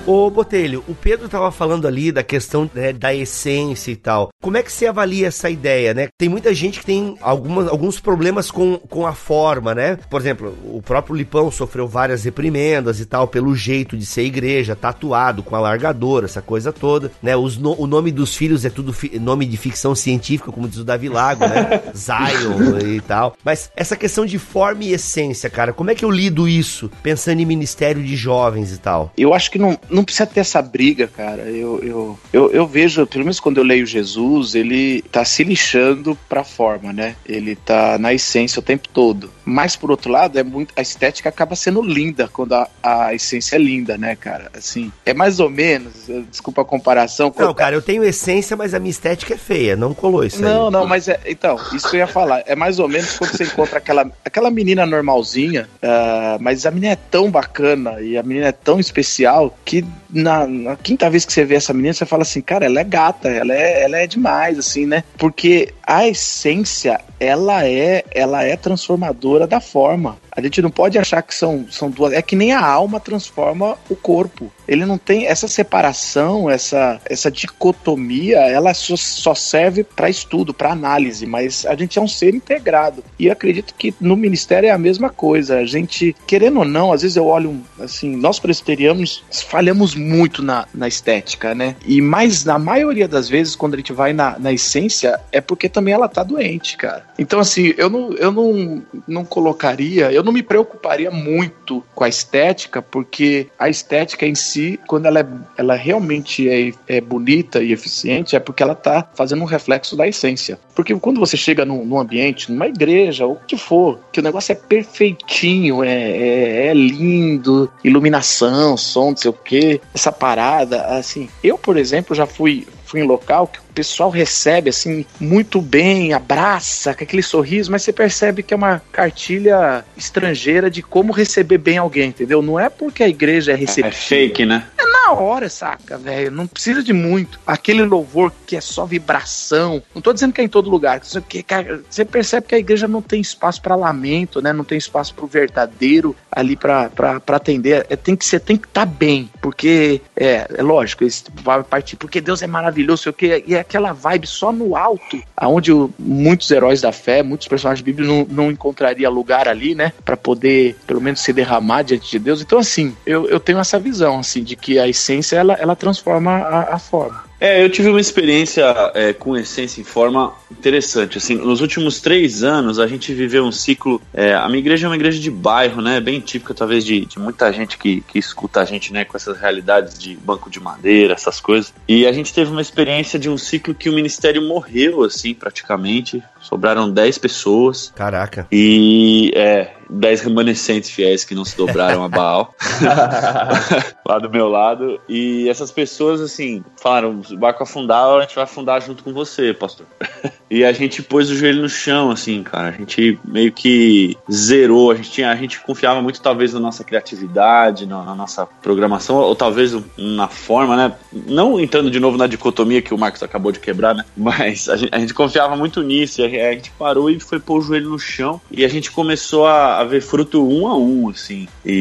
[0.06, 4.28] Ô Botelho, o Pedro tava falando ali da questão né, da essência e tal.
[4.40, 6.06] Como é que você avalia essa ideia, né?
[6.16, 9.98] Tem muita gente que tem algumas, alguns problemas com, com a forma, né?
[10.08, 14.76] Por exemplo, o próprio Lipão sofreu várias reprimendas e tal pelo jeito de ser igreja,
[14.76, 17.34] tatuado com alargador, essa coisa toda, né?
[17.34, 20.84] Os no, o nome dos filhos é tudo nome de ficção científica, como diz o
[20.84, 21.82] Davi Lago, né?
[21.92, 23.36] Zion e tal.
[23.44, 27.40] Mas essa questão de forma e essência, cara, como é que eu lido isso pensando
[27.40, 29.12] em ministério de jovens e tal?
[29.18, 31.44] Eu acho que não não precisa ter essa briga, cara.
[31.44, 36.16] Eu, eu, eu, eu, vejo, pelo menos quando eu leio Jesus, ele tá se lixando
[36.28, 37.16] pra forma, né?
[37.24, 39.30] Ele tá na essência o tempo todo.
[39.48, 43.54] Mas, por outro lado, é muito a estética acaba sendo linda quando a, a essência
[43.54, 44.50] é linda, né, cara?
[44.52, 45.92] Assim, é mais ou menos,
[46.28, 47.32] desculpa a comparação.
[47.38, 50.66] Não, cara, eu tenho essência, mas a minha estética é feia, não colou isso Não,
[50.66, 50.72] aí.
[50.72, 52.42] não, mas é, então, isso que eu ia falar.
[52.44, 56.94] É mais ou menos quando você encontra aquela, aquela menina normalzinha, uh, mas a menina
[56.94, 61.32] é tão bacana e a menina é tão especial que na, na, quinta vez que
[61.32, 64.06] você vê essa menina, você fala assim, cara, ela é gata, ela é, ela é
[64.06, 65.04] demais, assim, né?
[65.18, 70.16] Porque a essência, ela é, ela é transformadora da forma.
[70.36, 72.12] A gente não pode achar que são, são duas.
[72.12, 74.52] É que nem a alma transforma o corpo.
[74.68, 80.72] Ele não tem essa separação, essa, essa dicotomia, ela só, só serve para estudo, para
[80.72, 83.02] análise, mas a gente é um ser integrado.
[83.18, 85.58] E acredito que no ministério é a mesma coisa.
[85.58, 90.66] A gente, querendo ou não, às vezes eu olho assim, nós presbiterianos falhamos muito na,
[90.74, 91.76] na estética, né?
[91.86, 95.68] E mais na maioria das vezes, quando a gente vai na, na essência, é porque
[95.68, 97.04] também ela tá doente, cara.
[97.18, 102.08] Então, assim, eu não, eu não, não colocaria, eu não me preocuparia muito com a
[102.08, 107.72] estética, porque a estética em si, quando ela, é, ela realmente é, é bonita e
[107.72, 110.58] eficiente, é porque ela está fazendo um reflexo da essência.
[110.74, 114.22] Porque quando você chega num, num, ambiente, numa igreja, ou o que for, que o
[114.22, 120.82] negócio é perfeitinho, é, é, é lindo, iluminação, som, não sei o que, essa parada,
[120.86, 121.28] assim.
[121.42, 126.94] Eu, por exemplo, já fui, fui em local que pessoal recebe assim muito bem, abraça
[126.94, 131.76] com aquele sorriso, mas você percebe que é uma cartilha estrangeira de como receber bem
[131.76, 132.40] alguém, entendeu?
[132.40, 133.88] Não é porque a igreja é receptiva.
[133.88, 134.66] É fake, né?
[134.78, 136.30] É na hora, saca, velho?
[136.30, 137.38] Não precisa de muito.
[137.46, 139.82] Aquele louvor que é só vibração.
[139.94, 141.00] Não tô dizendo que é em todo lugar.
[141.00, 141.44] Que,
[141.88, 144.52] você percebe que a igreja não tem espaço para lamento, né?
[144.52, 146.90] Não tem espaço para o verdadeiro ali para
[147.28, 147.86] atender.
[147.90, 151.04] É, tem que ser, tem que estar tá bem, porque é, é lógico,
[151.42, 154.76] vai partir porque Deus é maravilhoso, sei o que, e é aquela vibe só no
[154.76, 159.92] alto, aonde muitos heróis da fé, muitos personagens bíblicos não, não encontraria lugar ali, né,
[160.04, 162.40] para poder pelo menos se derramar diante de Deus.
[162.40, 166.32] Então, assim, eu, eu tenho essa visão, assim, de que a essência ela, ela transforma
[166.32, 167.25] a, a forma.
[167.40, 171.18] É, eu tive uma experiência é, com essência em forma interessante.
[171.18, 174.00] Assim, nos últimos três anos a gente viveu um ciclo.
[174.12, 176.00] É, a minha igreja é uma igreja de bairro, né?
[176.00, 179.04] Bem típica, talvez, de, de muita gente que, que escuta a gente, né?
[179.04, 181.72] Com essas realidades de banco de madeira, essas coisas.
[181.86, 186.22] E a gente teve uma experiência de um ciclo que o ministério morreu, assim, praticamente.
[186.40, 187.92] Sobraram dez pessoas.
[187.94, 188.46] Caraca.
[188.50, 192.54] E é, dez remanescentes fiéis que não se dobraram a Baal.
[194.06, 195.00] lá do meu lado.
[195.08, 199.52] E essas pessoas, assim, falaram: o barco afundar, a gente vai afundar junto com você,
[199.52, 199.86] pastor.
[200.50, 202.68] e a gente pôs o joelho no chão, assim, cara.
[202.68, 204.90] A gente meio que zerou.
[204.90, 209.16] A gente, tinha, a gente confiava muito, talvez, na nossa criatividade, na, na nossa programação,
[209.16, 210.92] ou talvez na forma, né?
[211.12, 214.04] Não entrando de novo na dicotomia que o Marcos acabou de quebrar, né?
[214.16, 216.22] Mas a gente, a gente confiava muito nisso.
[216.22, 218.40] A, a gente parou e foi pôr o joelho no chão.
[218.50, 221.48] E a gente começou a, a ver fruto um a um, assim.
[221.64, 221.72] E,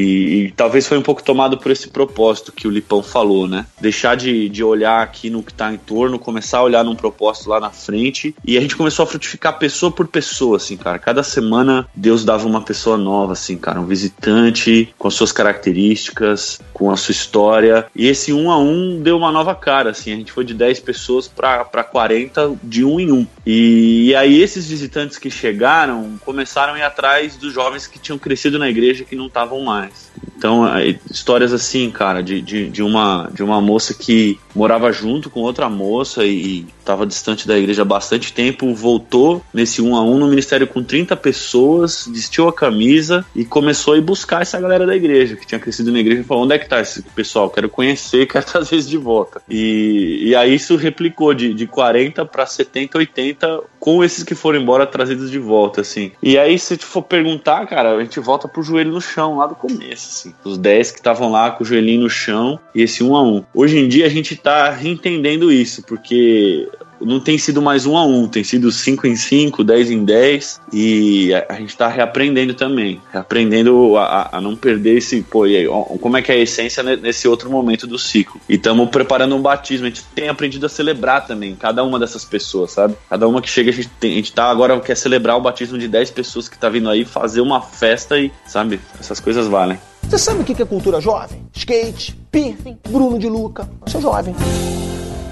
[0.48, 3.66] e, talvez foi um pouco tomado por esse propósito que o Lipão falou, né?
[3.80, 7.50] Deixar de, de olhar aqui no que tá em torno, começar a olhar num propósito
[7.50, 8.36] lá na frente.
[8.46, 11.00] E a gente começou a frutificar pessoa por pessoa, assim, cara.
[11.00, 13.80] Cada semana Deus dava uma pessoa nova, assim, cara.
[13.80, 17.86] Um visitante com as suas características, com a sua história.
[17.96, 20.12] E esse um a um deu uma nova cara, assim.
[20.14, 23.28] A gente foi de 10 pessoas para 40 de um em um.
[23.46, 28.18] E, e aí esses visitantes que chegaram começaram a ir atrás dos jovens que tinham
[28.18, 30.12] crescido na igreja que não estavam mais.
[30.38, 30.64] Então,
[31.10, 35.70] histórias assim, cara, de, de, de, uma, de uma moça que morava junto com outra
[35.70, 40.28] moça e estava distante da igreja há bastante tempo, voltou nesse um a um no
[40.28, 44.96] ministério com 30 pessoas, vestiu a camisa e começou a ir buscar essa galera da
[44.96, 47.50] igreja, que tinha crescido na igreja, e falou: onde é que tá esse pessoal?
[47.50, 49.42] Quero conhecer, quero trazer eles de volta.
[49.50, 54.60] E, e aí isso replicou de, de 40 para 70, 80, com esses que foram
[54.60, 56.12] embora trazidos de volta, assim.
[56.20, 59.54] E aí, se for perguntar, cara, a gente volta pro joelho no chão, lá do
[59.54, 60.34] começo, assim.
[60.44, 63.44] Os 10 que estavam lá com o joelhinho no chão e esse um a um.
[63.54, 66.68] Hoje em dia a gente tá reentendendo isso, porque
[67.02, 70.60] não tem sido mais um a um, tem sido cinco em cinco, dez em dez,
[70.72, 75.58] e a, a gente está reaprendendo também, reaprendendo a, a, não perder esse, pô, e
[75.58, 75.68] aí,
[76.00, 78.40] como é que é a essência nesse outro momento do ciclo.
[78.48, 82.26] E estamos preparando um batismo, a gente tem aprendido a celebrar também, cada uma dessas
[82.26, 82.96] pessoas, sabe?
[83.10, 85.78] Cada uma que chega, a gente, tem, a gente tá agora, quer celebrar o batismo
[85.78, 89.78] de dez pessoas que tá vindo aí, fazer uma festa e, sabe, essas coisas valem.
[90.04, 91.42] Você sabe o que é cultura jovem?
[91.54, 93.68] Skate, piercing, Bruno de Luca.
[93.86, 94.36] Você é jovem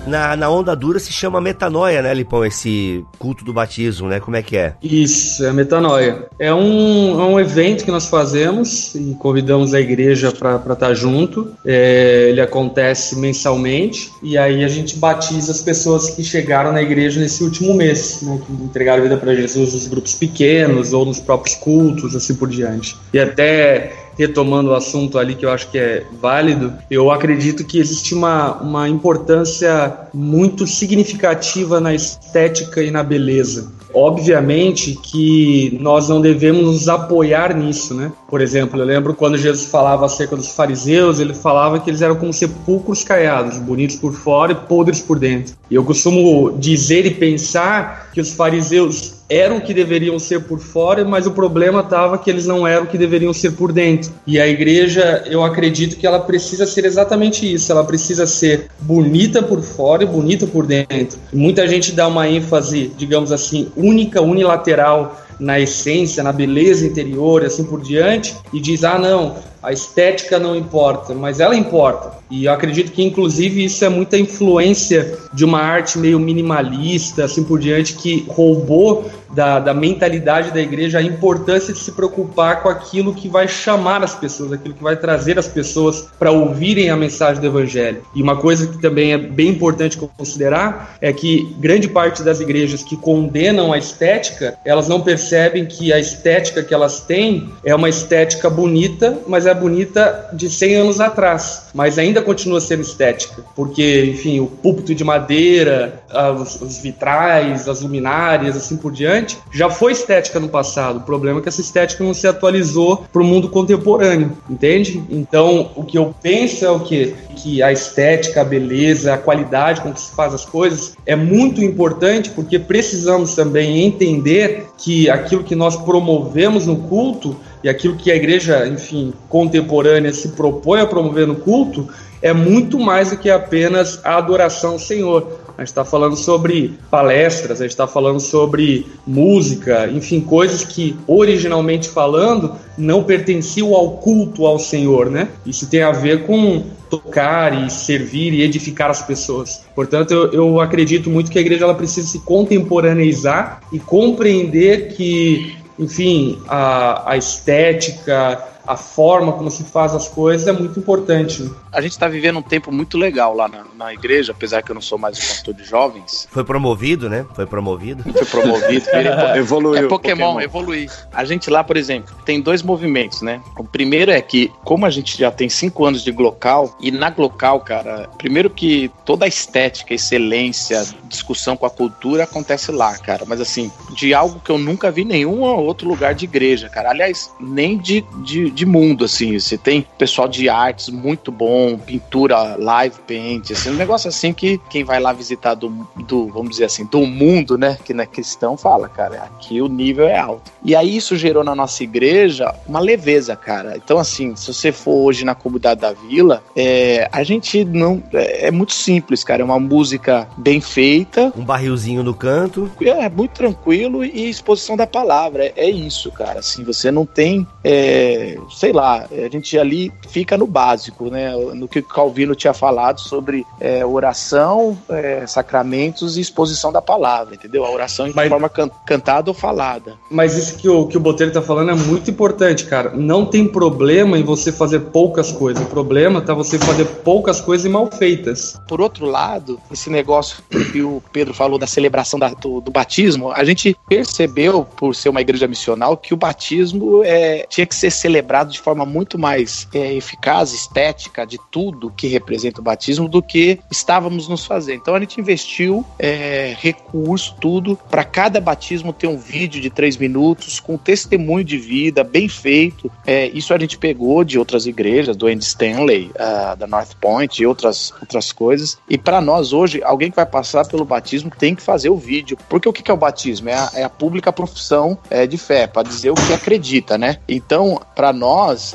[0.06, 2.46] na, na onda dura se chama metanoia, né, Lipão?
[2.46, 4.20] Esse culto do batismo, né?
[4.20, 4.74] Como é que é?
[4.82, 6.28] Isso, é metanoia.
[6.38, 10.94] É um, é um evento que nós fazemos e convidamos a igreja para estar tá
[10.94, 11.54] junto.
[11.66, 17.20] É, ele acontece mensalmente e aí a gente batiza as pessoas que chegaram na igreja
[17.20, 21.20] nesse último mês, né, que entregaram a vida para Jesus nos grupos pequenos ou nos
[21.20, 22.96] próprios cultos, assim por diante.
[23.14, 27.80] E até retomando o assunto ali que eu acho que é válido, eu acredito que
[27.80, 33.72] existe uma, uma importância muito significativa na estética e na beleza.
[33.94, 38.12] Obviamente que nós não devemos nos apoiar nisso, né?
[38.28, 42.16] Por exemplo, eu lembro quando Jesus falava acerca dos fariseus, ele falava que eles eram
[42.16, 45.54] como sepulcros caiados, bonitos por fora e podres por dentro.
[45.76, 51.04] Eu costumo dizer e pensar que os fariseus eram o que deveriam ser por fora,
[51.04, 54.12] mas o problema estava que eles não eram o que deveriam ser por dentro.
[54.28, 59.42] E a igreja, eu acredito que ela precisa ser exatamente isso, ela precisa ser bonita
[59.42, 61.18] por fora e bonita por dentro.
[61.34, 67.48] Muita gente dá uma ênfase, digamos assim, única, unilateral na essência, na beleza interior e
[67.48, 72.12] assim por diante, e diz: ah, não, a estética não importa, mas ela importa.
[72.30, 77.44] E eu acredito que, inclusive, isso é muita influência de uma arte meio minimalista, assim
[77.44, 82.70] por diante, que roubou da, da mentalidade da igreja a importância de se preocupar com
[82.70, 86.96] aquilo que vai chamar as pessoas, aquilo que vai trazer as pessoas para ouvirem a
[86.96, 88.02] mensagem do evangelho.
[88.16, 92.84] E uma coisa que também é bem importante considerar é que grande parte das igrejas
[92.84, 97.90] que condenam a estética, elas não percebem que a estética que elas têm é uma
[97.90, 104.12] estética bonita, mas é bonita de 100 anos atrás, mas ainda continua sendo estética, porque,
[104.14, 106.02] enfim, o púlpito de madeira,
[106.40, 110.98] os, os vitrais, as luminárias, assim por diante, já foi estética no passado.
[110.98, 115.04] O problema é que essa estética não se atualizou para o mundo contemporâneo, entende?
[115.10, 117.14] Então, o que eu penso é o quê?
[117.36, 121.64] Que a estética, a beleza, a qualidade com que se faz as coisas é muito
[121.64, 128.12] importante porque precisamos também entender que aquilo que nós promovemos no culto e aquilo que
[128.12, 131.88] a igreja, enfim, contemporânea se propõe a promover no culto
[132.24, 135.43] é muito mais do que apenas a adoração ao Senhor.
[135.58, 140.96] A gente está falando sobre palestras, a gente está falando sobre música, enfim, coisas que,
[141.06, 145.30] originalmente falando, não pertenciam ao culto ao Senhor, né?
[145.46, 149.64] Isso tem a ver com tocar e servir e edificar as pessoas.
[149.76, 155.56] Portanto, eu, eu acredito muito que a igreja ela precisa se contemporaneizar e compreender que
[155.78, 161.50] enfim, a, a estética, a forma como se faz as coisas é muito importante.
[161.72, 164.76] A gente está vivendo um tempo muito legal lá na, na, igreja, apesar que eu
[164.76, 166.28] não sou mais um pastor de jovens.
[166.32, 167.26] Foi promovido, né?
[167.36, 168.04] Foi promovido.
[168.14, 168.86] Foi promovido.
[169.36, 169.86] Evoluiu.
[169.86, 170.92] É Pokémon, Pokémon, evoluir.
[171.12, 173.42] A gente lá, por exemplo, tem dois movimentos, né?
[173.58, 177.10] O primeiro é que, como a gente já tem cinco anos de Glocal, e na
[177.10, 183.24] Glocal, cara, primeiro que toda a estética, excelência, discussão com a cultura acontece lá, cara.
[183.28, 186.90] Mas assim, de algo que eu nunca vi em nenhum outro lugar de igreja, cara.
[186.90, 189.38] Aliás, nem de, de, de mundo, assim.
[189.40, 194.60] Você tem pessoal de artes muito bom, pintura live paint, assim, um negócio assim que
[194.70, 195.70] quem vai lá visitar do,
[196.08, 199.68] do vamos dizer assim, do mundo, né, que não é cristão, fala, cara, aqui o
[199.68, 200.52] nível é alto.
[200.64, 203.76] E aí isso gerou na nossa igreja uma leveza, cara.
[203.76, 208.02] Então, assim, se você for hoje na comunidade da vila, é, a gente não.
[208.14, 209.42] É, é muito simples, cara.
[209.42, 211.34] É uma música bem feita.
[211.36, 212.72] Um barrilzinho no canto.
[212.82, 215.46] É, é muito tranquilo e exposição da palavra.
[215.46, 216.40] É, é isso, cara.
[216.40, 217.46] Assim, você não tem.
[217.64, 221.36] É, sei lá, a gente ali fica no básico, né?
[221.54, 227.36] No que o Calvino tinha falado sobre é, oração, é, sacramentos e exposição da palavra,
[227.36, 227.66] entendeu?
[227.66, 229.96] A oração de mas, forma can cantada ou falada.
[230.10, 232.92] Mas isso que o, que o Botelho tá falando é muito importante, cara.
[232.96, 235.64] Não tem problema em você fazer poucas coisas.
[235.64, 238.60] O problema tá você fazer poucas coisas e mal feitas.
[238.68, 243.32] Por outro lado, esse negócio que o Pedro falou da celebração da, do, do, batismo,
[243.32, 247.92] a gente percebeu, por ser uma igreja missional, que o batismo é, tinha que ser
[247.92, 253.08] celebrado lembrado de forma muito mais é, eficaz, estética, de tudo que representa o batismo
[253.08, 254.78] do que estávamos nos fazendo.
[254.78, 259.98] Então a gente investiu é, recurso, tudo, para cada batismo ter um vídeo de três
[259.98, 262.92] minutos com testemunho de vida, bem feito.
[263.06, 267.40] É, isso a gente pegou de outras igrejas, do Andy Stanley, uh, da North Point
[267.40, 268.80] e outras, outras coisas.
[268.90, 272.36] E para nós hoje, alguém que vai passar pelo batismo tem que fazer o vídeo.
[272.50, 273.50] Porque o que é o batismo?
[273.50, 277.18] É a, é a pública profissão é, de fé, para dizer o que acredita, né?
[277.28, 278.23] Então, para nós,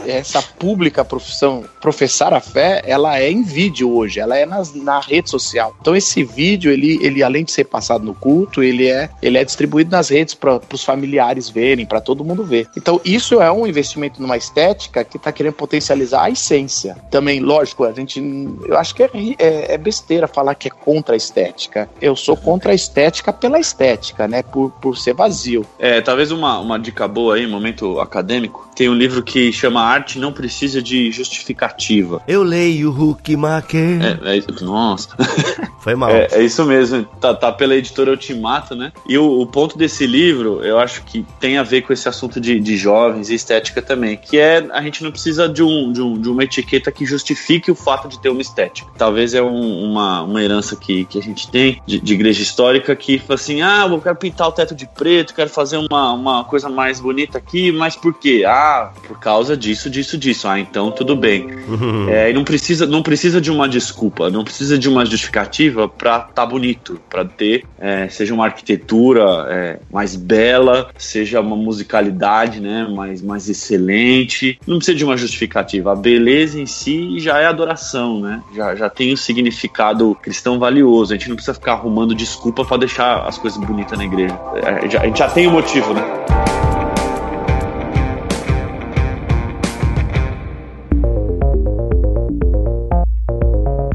[0.06, 5.00] essa pública profissão, professar a fé, ela é em vídeo hoje, ela é nas, na
[5.00, 5.74] rede social.
[5.80, 9.44] Então, esse vídeo, ele, ele além de ser passado no culto, ele é, ele é
[9.44, 12.68] distribuído nas redes para os familiares verem, para todo mundo ver.
[12.76, 16.96] Então, isso é um investimento numa estética que está querendo potencializar a essência.
[17.10, 18.20] Também, lógico, a gente.
[18.66, 21.88] Eu acho que é, é, é besteira falar que é contra a estética.
[22.00, 24.42] Eu sou contra a estética pela estética, né?
[24.42, 25.64] Por, por ser vazio.
[25.78, 28.68] É, talvez uma, uma dica boa aí, momento acadêmico.
[28.74, 32.22] Tem um livro que chama Arte Não Precisa de Justificativa.
[32.26, 34.00] Eu leio Huckmacher.
[34.02, 35.10] É, é, nossa.
[35.80, 36.10] Foi mal.
[36.10, 37.04] É, é, isso mesmo.
[37.20, 38.92] Tá, tá pela editora Ultimato, né?
[39.08, 42.40] E o, o, ponto desse livro, eu acho que tem a ver com esse assunto
[42.40, 46.02] de, de jovens e estética também, que é a gente não precisa de, um, de,
[46.02, 48.90] um, de uma etiqueta que justifique o fato de ter uma estética.
[48.98, 52.94] Talvez é um, uma, uma herança que, que a gente tem de, de igreja histórica
[52.94, 56.44] que fala assim: ah, eu quero pintar o teto de preto, quero fazer uma, uma
[56.44, 58.44] coisa mais bonita aqui, mas por quê?
[58.46, 60.48] Ah, por causa disso, disso, disso.
[60.48, 61.48] Ah, então tudo bem.
[61.68, 62.08] Uhum.
[62.08, 66.20] É, e não precisa, não precisa de uma desculpa, não precisa de uma justificativa para
[66.20, 72.88] tá bonito, para ter, é, seja uma arquitetura é, mais bela, seja uma musicalidade, né,
[72.90, 74.58] mais, mais excelente.
[74.66, 75.92] Não precisa de uma justificativa.
[75.92, 78.42] A beleza em si já é adoração, né?
[78.54, 81.12] Já, já tem um significado cristão valioso.
[81.12, 84.38] A gente não precisa ficar arrumando desculpa para deixar as coisas bonitas na igreja.
[84.56, 86.27] É, já, a gente já tem o um motivo, né?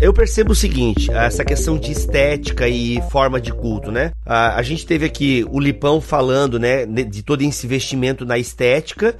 [0.03, 4.11] Eu percebo o seguinte, essa questão de estética e forma de culto, né?
[4.25, 9.15] A, a gente teve aqui o Lipão falando, né, de todo esse investimento na estética.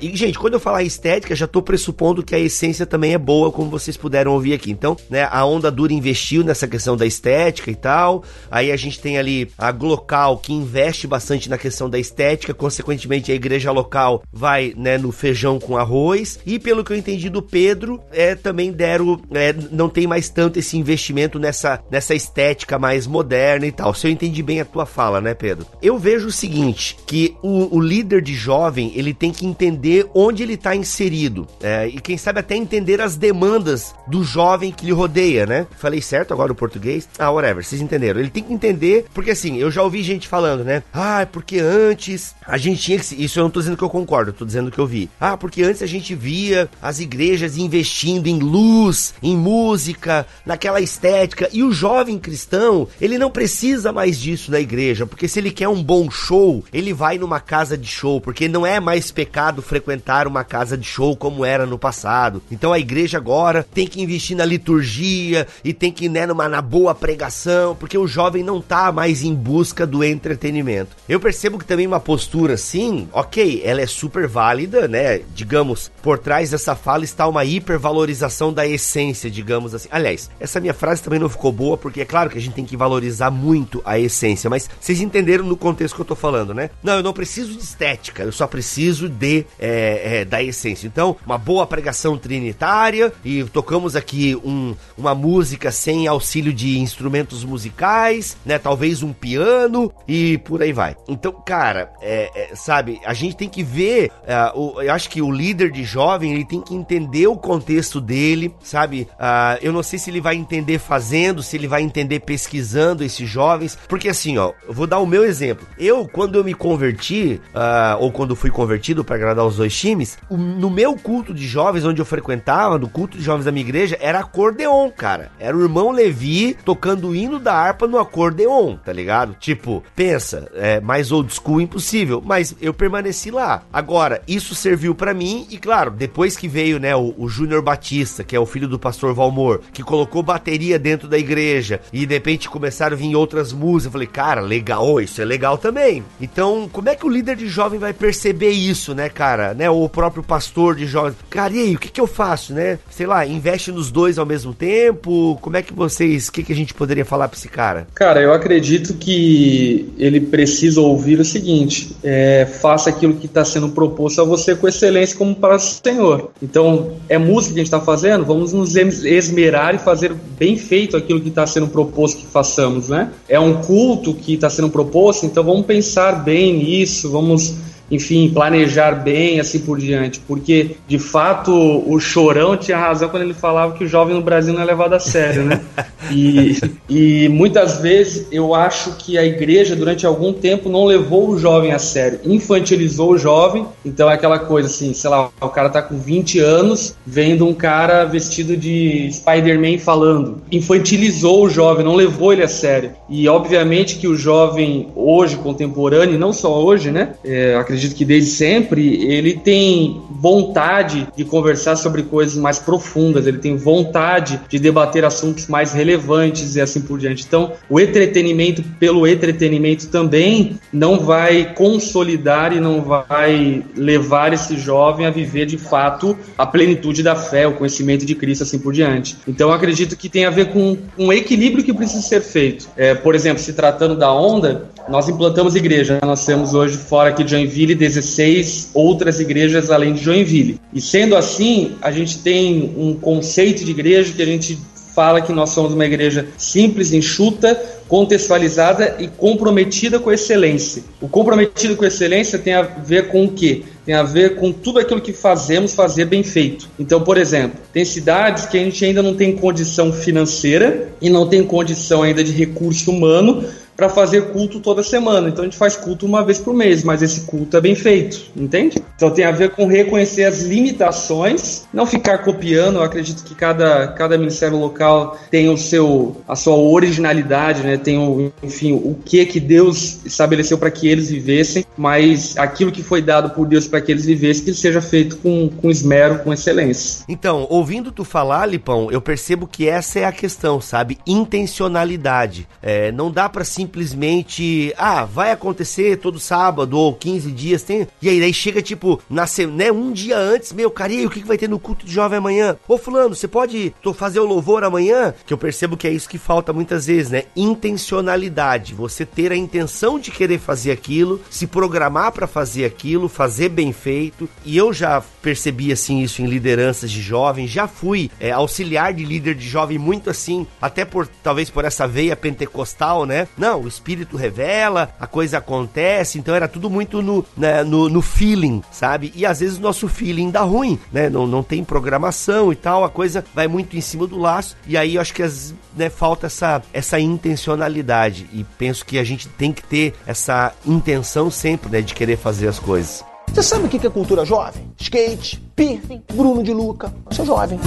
[0.00, 3.50] E, gente, quando eu falar estética, já tô pressupondo que a essência também é boa,
[3.50, 4.70] como vocês puderam ouvir aqui.
[4.70, 8.22] Então, né, a Onda Dura investiu nessa questão da estética e tal.
[8.48, 12.54] Aí a gente tem ali a Glocal, que investe bastante na questão da estética.
[12.54, 16.38] Consequentemente, a igreja local vai, né, no feijão com arroz.
[16.46, 20.58] E pelo que eu entendi do Pedro, é, também deram, é, não tem mais tanto
[20.58, 23.94] esse investimento nessa, nessa estética mais moderna e tal.
[23.94, 25.66] Se eu entendi bem a tua fala, né, Pedro?
[25.82, 30.42] Eu vejo o seguinte, que o, o líder de jovem, ele tem que entender onde
[30.42, 31.46] ele está inserido.
[31.62, 35.66] É, e quem sabe até entender as demandas do jovem que lhe rodeia, né?
[35.78, 37.08] Falei certo agora o português?
[37.18, 38.20] Ah, whatever, vocês entenderam.
[38.20, 40.82] Ele tem que entender, porque assim, eu já ouvi gente falando, né?
[40.92, 43.22] Ah, porque antes a gente tinha que...
[43.22, 45.08] Isso eu não tô dizendo que eu concordo, eu tô dizendo que eu vi.
[45.20, 50.09] Ah, porque antes a gente via as igrejas investindo em luz, em música,
[50.44, 51.48] naquela estética.
[51.52, 55.68] E o jovem cristão, ele não precisa mais disso na igreja, porque se ele quer
[55.68, 60.26] um bom show, ele vai numa casa de show, porque não é mais pecado frequentar
[60.26, 62.42] uma casa de show como era no passado.
[62.50, 66.60] Então a igreja agora tem que investir na liturgia e tem que né, numa, na
[66.60, 70.96] boa pregação, porque o jovem não tá mais em busca do entretenimento.
[71.08, 75.20] Eu percebo que também uma postura assim, ok, ela é super válida, né?
[75.34, 79.88] Digamos, por trás dessa fala está uma hipervalorização da essência, digamos assim.
[80.00, 82.64] Aliás, essa minha frase também não ficou boa, porque é claro que a gente tem
[82.64, 86.70] que valorizar muito a essência, mas vocês entenderam no contexto que eu tô falando, né?
[86.82, 90.86] Não, eu não preciso de estética, eu só preciso de é, é, da essência.
[90.86, 97.44] Então, uma boa pregação trinitária, e tocamos aqui um, uma música sem auxílio de instrumentos
[97.44, 98.58] musicais, né?
[98.58, 100.96] Talvez um piano e por aí vai.
[101.08, 105.20] Então, cara, é, é sabe, a gente tem que ver, é, o, eu acho que
[105.20, 109.08] o líder de jovem, ele tem que entender o contexto dele, sabe?
[109.12, 113.28] Uh, eu não sei se ele vai entender fazendo, se ele vai entender pesquisando esses
[113.28, 115.66] jovens, porque assim, ó, eu vou dar o meu exemplo.
[115.78, 120.16] Eu, quando eu me converti, uh, ou quando fui convertido para agradar os dois times,
[120.28, 123.64] o, no meu culto de jovens, onde eu frequentava, no culto de jovens da minha
[123.64, 125.32] igreja, era acordeon, cara.
[125.38, 129.34] Era o irmão Levi tocando o hino da harpa no acordeon, tá ligado?
[129.40, 133.62] Tipo, pensa, é mais old school impossível, mas eu permaneci lá.
[133.72, 138.22] Agora, isso serviu para mim e, claro, depois que veio, né, o, o Júnior Batista,
[138.22, 142.04] que é o filho do pastor Valmor, que que colocou bateria dentro da igreja e
[142.04, 143.86] de repente começaram a vir outras músicas.
[143.86, 146.04] Eu falei, cara, legal, isso é legal também.
[146.20, 149.54] Então, como é que o líder de jovem vai perceber isso, né, cara?
[149.54, 149.70] Né?
[149.70, 151.14] Ou o próprio pastor de jovem.
[151.30, 152.78] Cara, e aí, o que, que eu faço, né?
[152.90, 155.38] Sei lá, investe nos dois ao mesmo tempo?
[155.40, 156.28] Como é que vocês.
[156.28, 157.86] O que, que a gente poderia falar pra esse cara?
[157.94, 163.70] Cara, eu acredito que ele precisa ouvir o seguinte: é, faça aquilo que está sendo
[163.70, 166.30] proposto a você com excelência, como para o Senhor.
[166.42, 168.24] Então, é música que a gente está fazendo?
[168.24, 173.10] Vamos nos esmerar e fazer bem feito aquilo que está sendo proposto que façamos, né?
[173.28, 177.54] É um culto que está sendo proposto, então vamos pensar bem nisso, vamos
[177.90, 180.20] enfim, planejar bem, assim por diante.
[180.20, 184.54] Porque, de fato, o Chorão tinha razão quando ele falava que o jovem no Brasil
[184.54, 185.60] não é levado a sério, né?
[186.12, 191.38] E, e muitas vezes eu acho que a igreja, durante algum tempo, não levou o
[191.38, 193.66] jovem a sério, infantilizou o jovem.
[193.84, 197.54] Então é aquela coisa assim, sei lá, o cara tá com 20 anos, vendo um
[197.54, 200.42] cara vestido de Spider-Man falando.
[200.50, 202.92] Infantilizou o jovem, não levou ele a sério.
[203.08, 207.10] E obviamente que o jovem hoje, contemporâneo, não só hoje, né?
[207.24, 213.26] É, acredito acredito que desde sempre ele tem vontade de conversar sobre coisas mais profundas,
[213.26, 217.24] ele tem vontade de debater assuntos mais relevantes e assim por diante.
[217.26, 225.06] Então, o entretenimento pelo entretenimento também não vai consolidar e não vai levar esse jovem
[225.06, 229.16] a viver de fato a plenitude da fé, o conhecimento de Cristo, assim por diante.
[229.26, 232.68] Então, acredito que tem a ver com um equilíbrio que precisa ser feito.
[232.76, 235.98] É, por exemplo, se tratando da onda, nós implantamos igreja.
[236.02, 240.60] Nós temos hoje fora aqui de Joinville 16 outras igrejas além de Joinville.
[240.72, 244.58] E sendo assim, a gente tem um conceito de igreja que a gente
[244.94, 247.54] fala que nós somos uma igreja simples, enxuta,
[247.88, 250.82] contextualizada e comprometida com a excelência.
[251.00, 253.62] O comprometido com a excelência tem a ver com o quê?
[253.84, 256.68] Tem a ver com tudo aquilo que fazemos fazer bem feito.
[256.78, 261.26] Então, por exemplo, tem cidades que a gente ainda não tem condição financeira e não
[261.26, 263.44] tem condição ainda de recurso humano
[263.80, 265.30] para fazer culto toda semana.
[265.30, 268.30] Então a gente faz culto uma vez por mês, mas esse culto é bem feito,
[268.36, 268.76] entende?
[268.94, 272.76] Então tem a ver com reconhecer as limitações, não ficar copiando.
[272.76, 277.78] Eu acredito que cada, cada ministério local tem o seu a sua originalidade, né?
[277.78, 282.82] Tem o, enfim, o que que Deus estabeleceu para que eles vivessem, mas aquilo que
[282.82, 286.34] foi dado por Deus para que eles vivessem que seja feito com, com esmero, com
[286.34, 287.02] excelência.
[287.08, 290.98] Então, ouvindo tu falar, Lipão, eu percebo que essa é a questão, sabe?
[291.06, 292.46] Intencionalidade.
[292.62, 297.86] É, não dá para simplesmente simplesmente, ah, vai acontecer todo sábado ou 15 dias, tem.
[298.02, 301.10] E aí, daí chega tipo, nasce, né, um dia antes, meu, cara, e aí, o
[301.10, 302.56] que, que vai ter no culto de jovem amanhã?
[302.66, 305.14] Ô, fulano, você pode fazer o louvor amanhã?
[305.24, 307.24] Que eu percebo que é isso que falta muitas vezes, né?
[307.36, 313.50] Intencionalidade, você ter a intenção de querer fazer aquilo, se programar para fazer aquilo, fazer
[313.50, 314.28] bem feito.
[314.44, 319.04] E eu já percebi assim isso em lideranças de jovens, já fui é, auxiliar de
[319.04, 323.28] líder de jovem muito assim, até por talvez por essa veia pentecostal, né?
[323.36, 328.02] Não, o espírito revela, a coisa acontece, então era tudo muito no, né, no, no,
[328.02, 329.12] feeling, sabe?
[329.14, 331.08] E às vezes o nosso feeling dá ruim, né?
[331.08, 334.76] Não, não tem programação e tal, a coisa vai muito em cima do laço, e
[334.76, 339.28] aí eu acho que as, né, falta essa, essa intencionalidade, e penso que a gente
[339.28, 343.04] tem que ter essa intenção sempre, né, de querer fazer as coisas.
[343.32, 344.72] Você sabe o que é cultura jovem?
[344.76, 346.92] Skate, piercing, Bruno de Luca.
[347.08, 347.60] Eu sou jovem.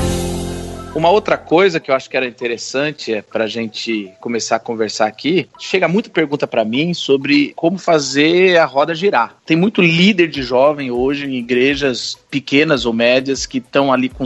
[0.95, 4.59] Uma outra coisa que eu acho que era interessante é para a gente começar a
[4.59, 9.35] conversar aqui, chega muita pergunta para mim sobre como fazer a roda girar.
[9.43, 14.23] Tem muito líder de jovem hoje em igrejas pequenas ou médias que estão ali com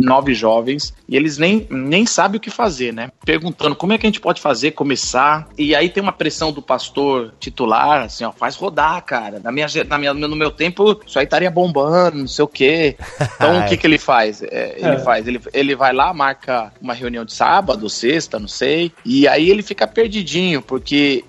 [0.00, 3.10] nove jovens e eles nem, nem sabem o que fazer, né?
[3.24, 5.48] Perguntando como é que a gente pode fazer, começar.
[5.58, 9.38] E aí tem uma pressão do pastor titular, assim, ó, faz rodar, cara.
[9.38, 12.96] Na minha, na minha, no meu tempo, isso aí estaria bombando, não sei o quê.
[13.36, 14.42] Então o que, que ele faz?
[14.42, 14.98] É, ele é.
[14.98, 19.26] faz, ele, ele vai vai lá, marca uma reunião de sábado, sexta, não sei, e
[19.26, 21.24] aí ele fica perdidinho, porque,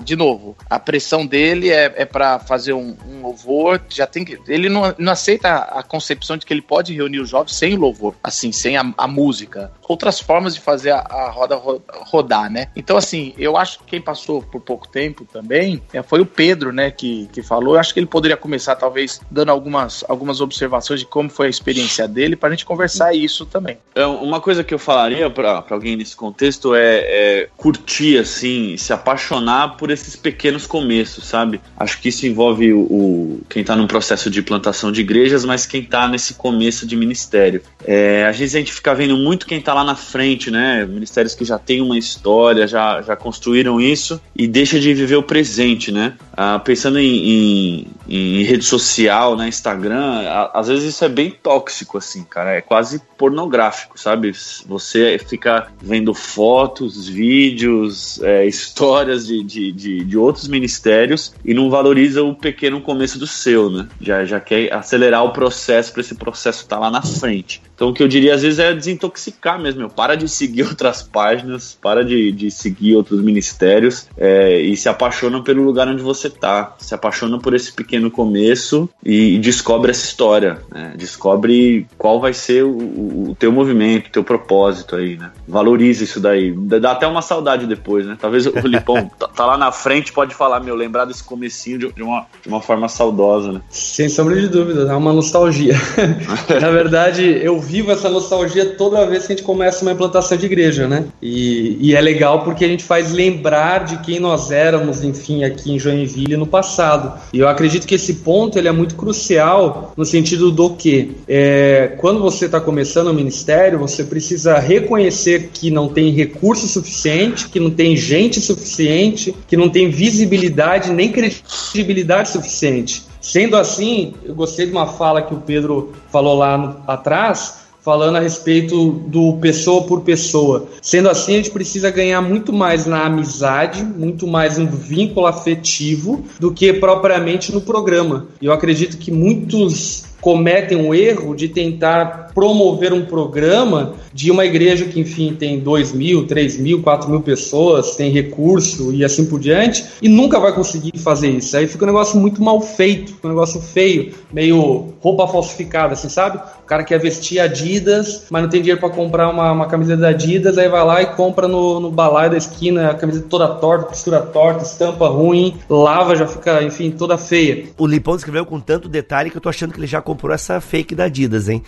[0.00, 4.38] de novo, a pressão dele é, é para fazer um, um, louvor, já tem que.
[4.48, 8.14] Ele não, não aceita a concepção de que ele pode reunir os jovens sem louvor,
[8.22, 9.70] assim, sem a, a música.
[9.88, 11.58] Outras formas de fazer a, a, roda
[11.88, 12.68] rodar, né?
[12.76, 16.72] Então, assim, eu acho que quem passou por pouco tempo também é, foi o Pedro,
[16.72, 17.74] né, que, que falou.
[17.74, 21.50] Eu acho que ele poderia começar, talvez, dando algumas, algumas observações de como foi a
[21.50, 23.78] experiência dele, para a gente conversar isso também.
[23.94, 28.92] É, uma coisa que eu falaria para alguém nesse contexto é, é, curtir, assim, se
[28.92, 31.60] apaixonar por esses pequenos começos, sabe?
[31.76, 35.66] Acho que isso envolve o, o quem está num processo de plantação de igrejas, mas
[35.66, 37.62] quem está nesse começo de ministério.
[37.84, 40.84] É, às vezes a gente fica vendo muito quem está lá na frente, né?
[40.84, 45.22] Ministérios que já têm uma história, já, já construíram isso e deixa de viver o
[45.22, 46.14] presente, né?
[46.32, 51.30] Ah, pensando em, em em rede social, né, Instagram, a, às vezes isso é bem
[51.30, 52.54] tóxico, assim, cara.
[52.54, 54.32] É quase pornográfico, sabe?
[54.66, 61.68] Você fica vendo fotos, vídeos, é, histórias de, de, de, de, outros ministérios e não
[61.68, 63.88] valoriza o pequeno começo do seu, né?
[64.00, 67.60] Já, já quer acelerar o processo para esse processo estar tá lá na frente.
[67.74, 69.80] Então, o que eu diria às vezes é desintoxicar mesmo.
[69.80, 69.88] Meu.
[69.88, 75.42] Para de seguir outras páginas, para de, de seguir outros ministérios é, e se apaixona
[75.42, 76.76] pelo lugar onde você tá.
[76.78, 80.58] Se apaixona por esse pequeno começo e, e descobre essa história.
[80.70, 80.94] Né?
[80.96, 85.30] Descobre qual vai ser o o, teu movimento, o teu propósito aí, né?
[85.46, 86.52] Valorize isso daí.
[86.52, 88.16] Dá até uma saudade depois, né?
[88.20, 91.92] Talvez o Lipão tá, tá, lá na frente, pode falar, meu, lembrar desse comecinho de,
[91.92, 93.60] de, uma, de uma forma saudosa, né?
[93.70, 95.74] Sem sombra de dúvida, é uma nostalgia.
[96.60, 100.46] na verdade, eu vivo essa nostalgia toda vez que a gente começa uma implantação de
[100.46, 101.06] igreja, né?
[101.20, 105.72] E, e é legal porque a gente faz lembrar de quem nós éramos, enfim, aqui
[105.72, 107.18] em Joinville no passado.
[107.32, 111.94] E eu acredito que esse ponto ele é muito crucial no sentido do que é,
[111.96, 117.58] quando você está começando o ministério, você precisa reconhecer que não tem recurso suficiente, que
[117.58, 123.04] não tem gente suficiente, que não tem visibilidade nem credibilidade suficiente.
[123.22, 128.16] Sendo assim, eu gostei de uma fala que o Pedro falou lá no, atrás, falando
[128.16, 130.68] a respeito do pessoa por pessoa.
[130.82, 136.24] Sendo assim, a gente precisa ganhar muito mais na amizade, muito mais no vínculo afetivo
[136.38, 138.26] do que propriamente no programa.
[138.42, 144.84] Eu acredito que muitos cometem o erro de tentar promover um programa de uma igreja
[144.84, 149.40] que, enfim, tem 2 mil, 3 mil, 4 mil pessoas, tem recurso e assim por
[149.40, 151.56] diante, e nunca vai conseguir fazer isso.
[151.56, 156.38] Aí fica um negócio muito mal feito, um negócio feio, meio roupa falsificada, assim, sabe?
[156.62, 160.08] O cara quer vestir Adidas, mas não tem dinheiro para comprar uma, uma camiseta da
[160.08, 163.86] Adidas, aí vai lá e compra no, no balaio da esquina a camiseta toda torta,
[163.86, 167.66] costura torta, estampa ruim, lava, já fica, enfim, toda feia.
[167.76, 170.58] O Lipão escreveu com tanto detalhe que eu tô achando que ele já comprou essa
[170.58, 171.62] fake da Adidas, hein?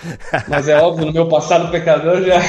[0.49, 2.41] Mas é óbvio, no meu passado pecador já.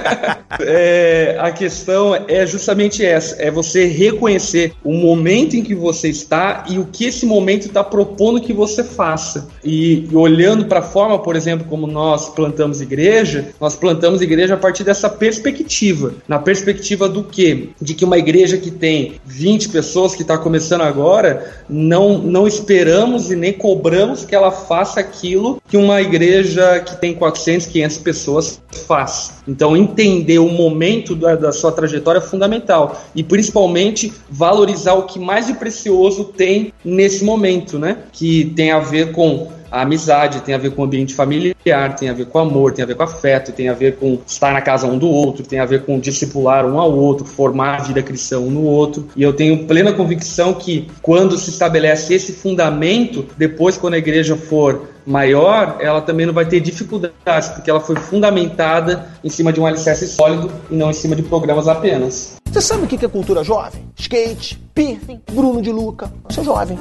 [0.60, 6.64] é, a questão é justamente essa: é você reconhecer o momento em que você está
[6.66, 9.48] e o que esse momento está propondo que você faça.
[9.62, 14.54] E, e olhando para a forma, por exemplo, como nós plantamos igreja, nós plantamos igreja
[14.54, 16.14] a partir dessa perspectiva.
[16.26, 17.68] Na perspectiva do quê?
[17.78, 23.30] De que uma igreja que tem 20 pessoas que está começando agora, não, não esperamos
[23.30, 27.98] e nem cobramos que ela faça aquilo aquilo que uma igreja que tem 400, 500
[27.98, 29.34] pessoas faz.
[29.46, 35.18] Então, entender o momento da, da sua trajetória é fundamental e, principalmente, valorizar o que
[35.18, 37.98] mais de precioso tem nesse momento, né?
[38.12, 42.08] Que tem a ver com a amizade, tem a ver com o ambiente familiar, tem
[42.08, 44.62] a ver com amor, tem a ver com afeto, tem a ver com estar na
[44.62, 48.00] casa um do outro, tem a ver com discipular um ao outro, formar a vida
[48.00, 49.08] cristã um no outro.
[49.16, 54.36] E eu tenho plena convicção que quando se estabelece esse fundamento, depois quando a igreja
[54.36, 59.60] for maior, ela também não vai ter dificuldades, porque ela foi fundamentada em cima de
[59.60, 62.36] um alicerce sólido e não em cima de programas apenas.
[62.48, 63.84] Você sabe o que é cultura jovem?
[63.98, 66.12] Skate, piercing, Bruno de Luca.
[66.28, 66.78] Você jovem.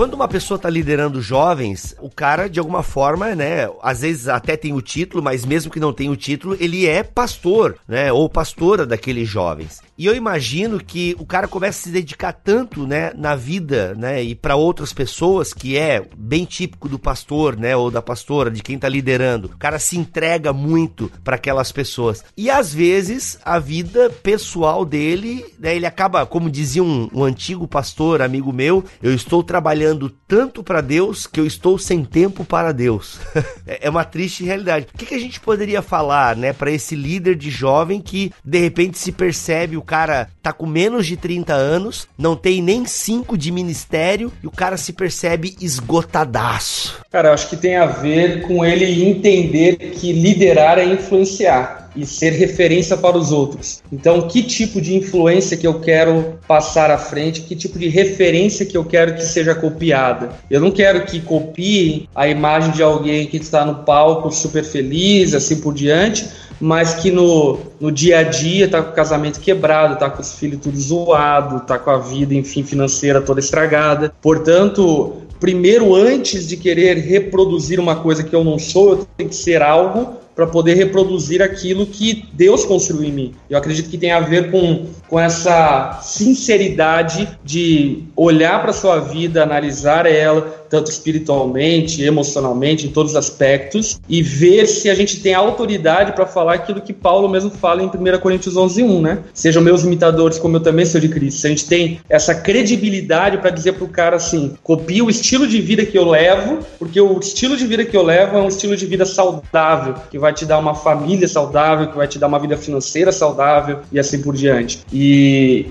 [0.00, 4.56] Quando uma pessoa está liderando jovens, o cara, de alguma forma, né, às vezes até
[4.56, 8.26] tem o título, mas mesmo que não tenha o título, ele é pastor, né, ou
[8.26, 9.82] pastora daqueles jovens.
[9.98, 14.22] E eu imagino que o cara começa a se dedicar tanto, né, na vida, né,
[14.22, 18.62] e para outras pessoas, que é bem típico do pastor, né, ou da pastora, de
[18.62, 19.48] quem está liderando.
[19.48, 22.24] O cara se entrega muito para aquelas pessoas.
[22.34, 27.68] E às vezes a vida pessoal dele, né, ele acaba, como dizia um, um antigo
[27.68, 29.89] pastor, amigo meu, eu estou trabalhando
[30.28, 33.18] tanto para Deus que eu estou sem tempo para Deus.
[33.66, 34.86] É, é uma triste realidade.
[34.92, 38.58] O que, que a gente poderia falar, né, para esse líder de jovem que de
[38.58, 43.36] repente se percebe o cara tá com menos de 30 anos, não tem nem 5
[43.36, 47.00] de ministério e o cara se percebe esgotadaço?
[47.10, 52.30] Cara, acho que tem a ver com ele entender que liderar é influenciar e ser
[52.30, 53.82] referência para os outros.
[53.92, 58.66] Então, que tipo de influência que eu quero passar à frente, que tipo de referência
[58.66, 60.30] que eu quero que seja copiada.
[60.50, 65.34] Eu não quero que copiem a imagem de alguém que está no palco super feliz,
[65.34, 66.28] assim por diante,
[66.60, 70.34] mas que no, no dia a dia tá com o casamento quebrado, tá com os
[70.34, 74.12] filhos tudo zoado, tá com a vida, enfim, financeira toda estragada.
[74.20, 79.36] Portanto, primeiro, antes de querer reproduzir uma coisa que eu não sou, eu tenho que
[79.36, 83.34] ser algo para poder reproduzir aquilo que Deus construiu em mim.
[83.50, 89.42] Eu acredito que tem a ver com, com essa sinceridade de olhar para sua vida,
[89.42, 95.34] analisar ela, tanto espiritualmente, emocionalmente, em todos os aspectos, e ver se a gente tem
[95.34, 99.18] autoridade para falar aquilo que Paulo mesmo fala em 1 Coríntios 11:1, né?
[99.34, 101.40] Sejam meus imitadores como eu também sou de Cristo.
[101.40, 105.48] Se a gente tem essa credibilidade para dizer para o cara assim, copie o estilo
[105.48, 108.48] de vida que eu levo, porque o estilo de vida que eu levo é um
[108.48, 112.28] estilo de vida saudável, que vai te dar uma família saudável, que vai te dar
[112.28, 114.80] uma vida financeira saudável e assim por diante.
[114.92, 114.99] E,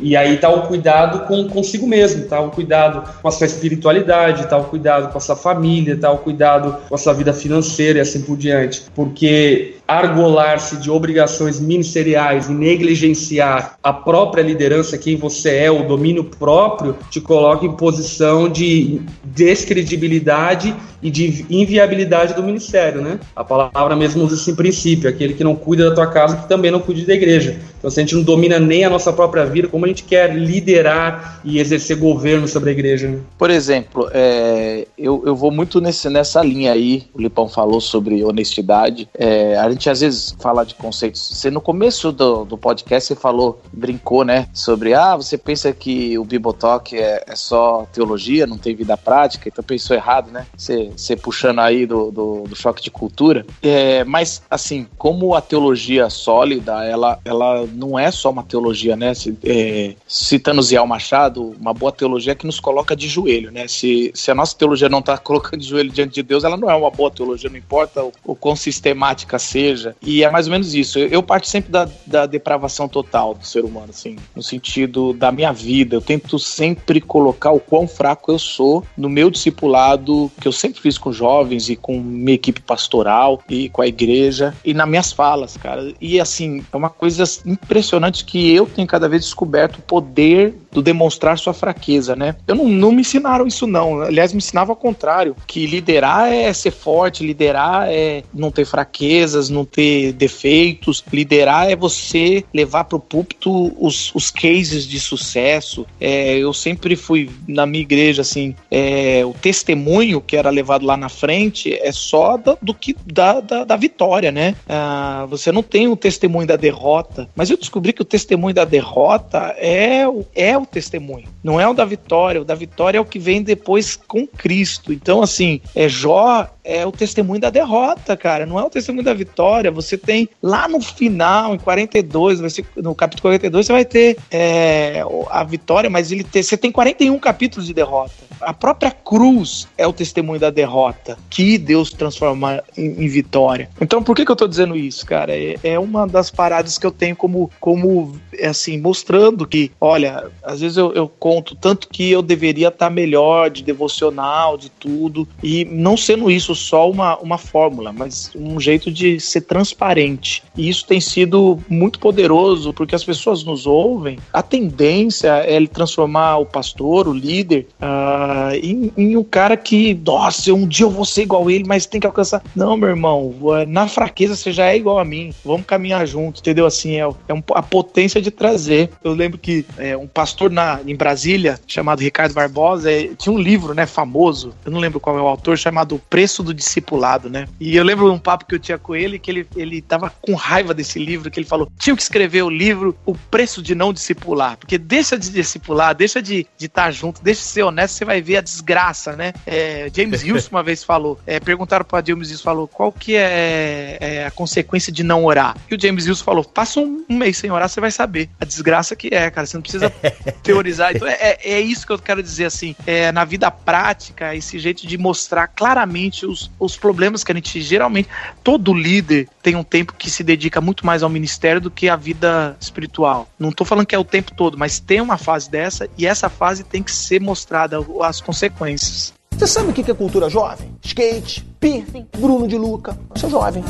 [0.01, 4.47] e aí tá o cuidado com consigo mesmo, tá o cuidado com a sua espiritualidade,
[4.47, 6.11] tá o cuidado cuidado com a sua família, tá?
[6.11, 8.83] o cuidado com a sua vida financeira e assim por diante.
[8.95, 16.23] Porque argolar-se de obrigações ministeriais e negligenciar a própria liderança, quem você é, o domínio
[16.23, 23.19] próprio, te coloca em posição de descredibilidade e de inviabilidade do ministério, né?
[23.35, 26.69] A palavra mesmo usa esse princípio, aquele que não cuida da tua casa, que também
[26.69, 27.57] não cuida da igreja.
[27.77, 30.35] Então, se a gente não domina nem a nossa própria vida, como a gente quer
[30.35, 33.07] liderar e exercer governo sobre a igreja?
[33.07, 33.19] Né?
[33.37, 38.21] Por exemplo, é, eu, eu vou muito nesse, nessa linha aí, o Lipão falou sobre
[38.23, 39.07] honestidade.
[39.17, 41.21] É, a gente às vezes fala de conceitos.
[41.33, 44.47] Você no começo do, do podcast você falou, brincou, né?
[44.53, 49.47] Sobre ah, você pensa que o Bibotalk é, é só teologia, não tem vida prática,
[49.47, 50.45] então pensou errado, né?
[50.55, 53.45] Você, você puxando aí do, do, do choque de cultura.
[53.61, 59.13] É, mas assim, como a teologia sólida, ela, ela não é só uma teologia, né?
[59.13, 63.67] Se, é, citando Ziel Machado, uma boa teologia que nos coloca de joelho, né?
[63.67, 66.69] Se, se a nossa teologia não está colocando de joelho diante de Deus, ela não
[66.69, 69.95] é uma boa teologia, não importa o, o quão sistemática seja seja.
[70.01, 70.99] E é mais ou menos isso.
[70.99, 75.31] Eu, eu parto sempre da, da depravação total do ser humano, assim, no sentido da
[75.31, 75.95] minha vida.
[75.95, 80.81] Eu tento sempre colocar o quão fraco eu sou no meu discipulado, que eu sempre
[80.81, 85.11] fiz com jovens e com minha equipe pastoral e com a igreja, e nas minhas
[85.11, 85.93] falas, cara.
[85.99, 90.81] E assim, é uma coisa impressionante que eu tenho cada vez descoberto o poder do
[90.81, 92.35] demonstrar sua fraqueza, né?
[92.47, 94.01] Eu não, não me ensinaram isso, não.
[94.01, 99.49] Aliás, me ensinavam ao contrário, que liderar é ser forte, liderar é não ter fraquezas,
[99.49, 101.03] não ter defeitos.
[101.11, 105.85] Liderar é você levar para o púlpito os, os cases de sucesso.
[105.99, 110.95] É, eu sempre fui na minha igreja assim, é, o testemunho que era levado lá
[110.95, 114.55] na frente é só do, do que da, da, da, vitória, né?
[114.67, 118.65] Ah, você não tem o testemunho da derrota, mas eu descobri que o testemunho da
[118.65, 120.03] derrota é,
[120.35, 122.41] é o testemunho, não é o da vitória.
[122.41, 124.93] O da vitória é o que vem depois com Cristo.
[124.93, 129.13] Então, assim, é Jó é o testemunho da derrota, cara, não é o testemunho da
[129.13, 129.71] vitória.
[129.71, 132.41] Você tem lá no final, em 42,
[132.77, 137.17] no capítulo 42, você vai ter é, a vitória, mas ele tem, você tem 41
[137.19, 138.28] capítulos de derrota.
[138.41, 143.69] A própria cruz é o testemunho da derrota que Deus transforma em, em vitória.
[143.79, 145.35] Então, por que, que eu tô dizendo isso, cara?
[145.35, 150.61] É, é, uma das paradas que eu tenho como, como assim, mostrando que, olha, às
[150.61, 155.27] vezes eu, eu conto tanto que eu deveria estar tá melhor de devocional, de tudo,
[155.43, 160.43] e não sendo isso só uma, uma fórmula, mas um jeito de ser transparente.
[160.55, 164.19] E isso tem sido muito poderoso, porque as pessoas nos ouvem.
[164.31, 168.28] A tendência é transformar o pastor, o líder, uh,
[168.61, 171.99] em, em, um cara que, nossa, um dia eu vou ser igual ele, mas tem
[171.99, 172.41] que alcançar.
[172.55, 173.33] Não, meu irmão,
[173.67, 175.33] na fraqueza você já é igual a mim.
[175.43, 176.65] Vamos caminhar juntos, entendeu?
[176.65, 178.89] Assim, é, é um, a potência de trazer.
[179.03, 183.39] Eu lembro que é, um pastor na, em Brasília, chamado Ricardo Barbosa, é, tinha um
[183.39, 187.29] livro, né, famoso, eu não lembro qual é o autor, chamado O Preço do Discipulado,
[187.29, 187.47] né?
[187.59, 190.33] E eu lembro um papo que eu tinha com ele, que ele, ele tava com
[190.33, 193.93] raiva desse livro, que ele falou, tinha que escrever o livro O Preço de Não
[193.93, 197.95] Discipular, porque deixa de discipular, deixa de estar de tá junto, deixa de ser honesto,
[197.95, 199.33] você vai ver a desgraça, né?
[199.45, 203.97] É, James Houston uma vez falou, é, perguntaram para James Houston, falou, qual que é,
[203.99, 205.55] é, a consequência de não orar?
[205.69, 208.45] E o James Houston falou, passa um, um mês sem orar, você vai saber a
[208.45, 209.89] desgraça que é, cara, você não precisa
[210.43, 210.95] teorizar.
[210.95, 214.59] Então é, é, é isso que eu quero dizer, assim, é, na vida prática, esse
[214.59, 218.09] jeito de mostrar claramente os, os problemas que a gente geralmente.
[218.43, 221.95] Todo líder tem um tempo que se dedica muito mais ao ministério do que à
[221.95, 223.29] vida espiritual.
[223.37, 226.29] Não tô falando que é o tempo todo, mas tem uma fase dessa e essa
[226.29, 229.13] fase tem que ser mostrada as consequências.
[229.31, 230.75] Você sabe o que é cultura jovem?
[230.83, 232.97] Skate, piercing, Bruno de Luca.
[233.13, 233.63] Eu sou jovem.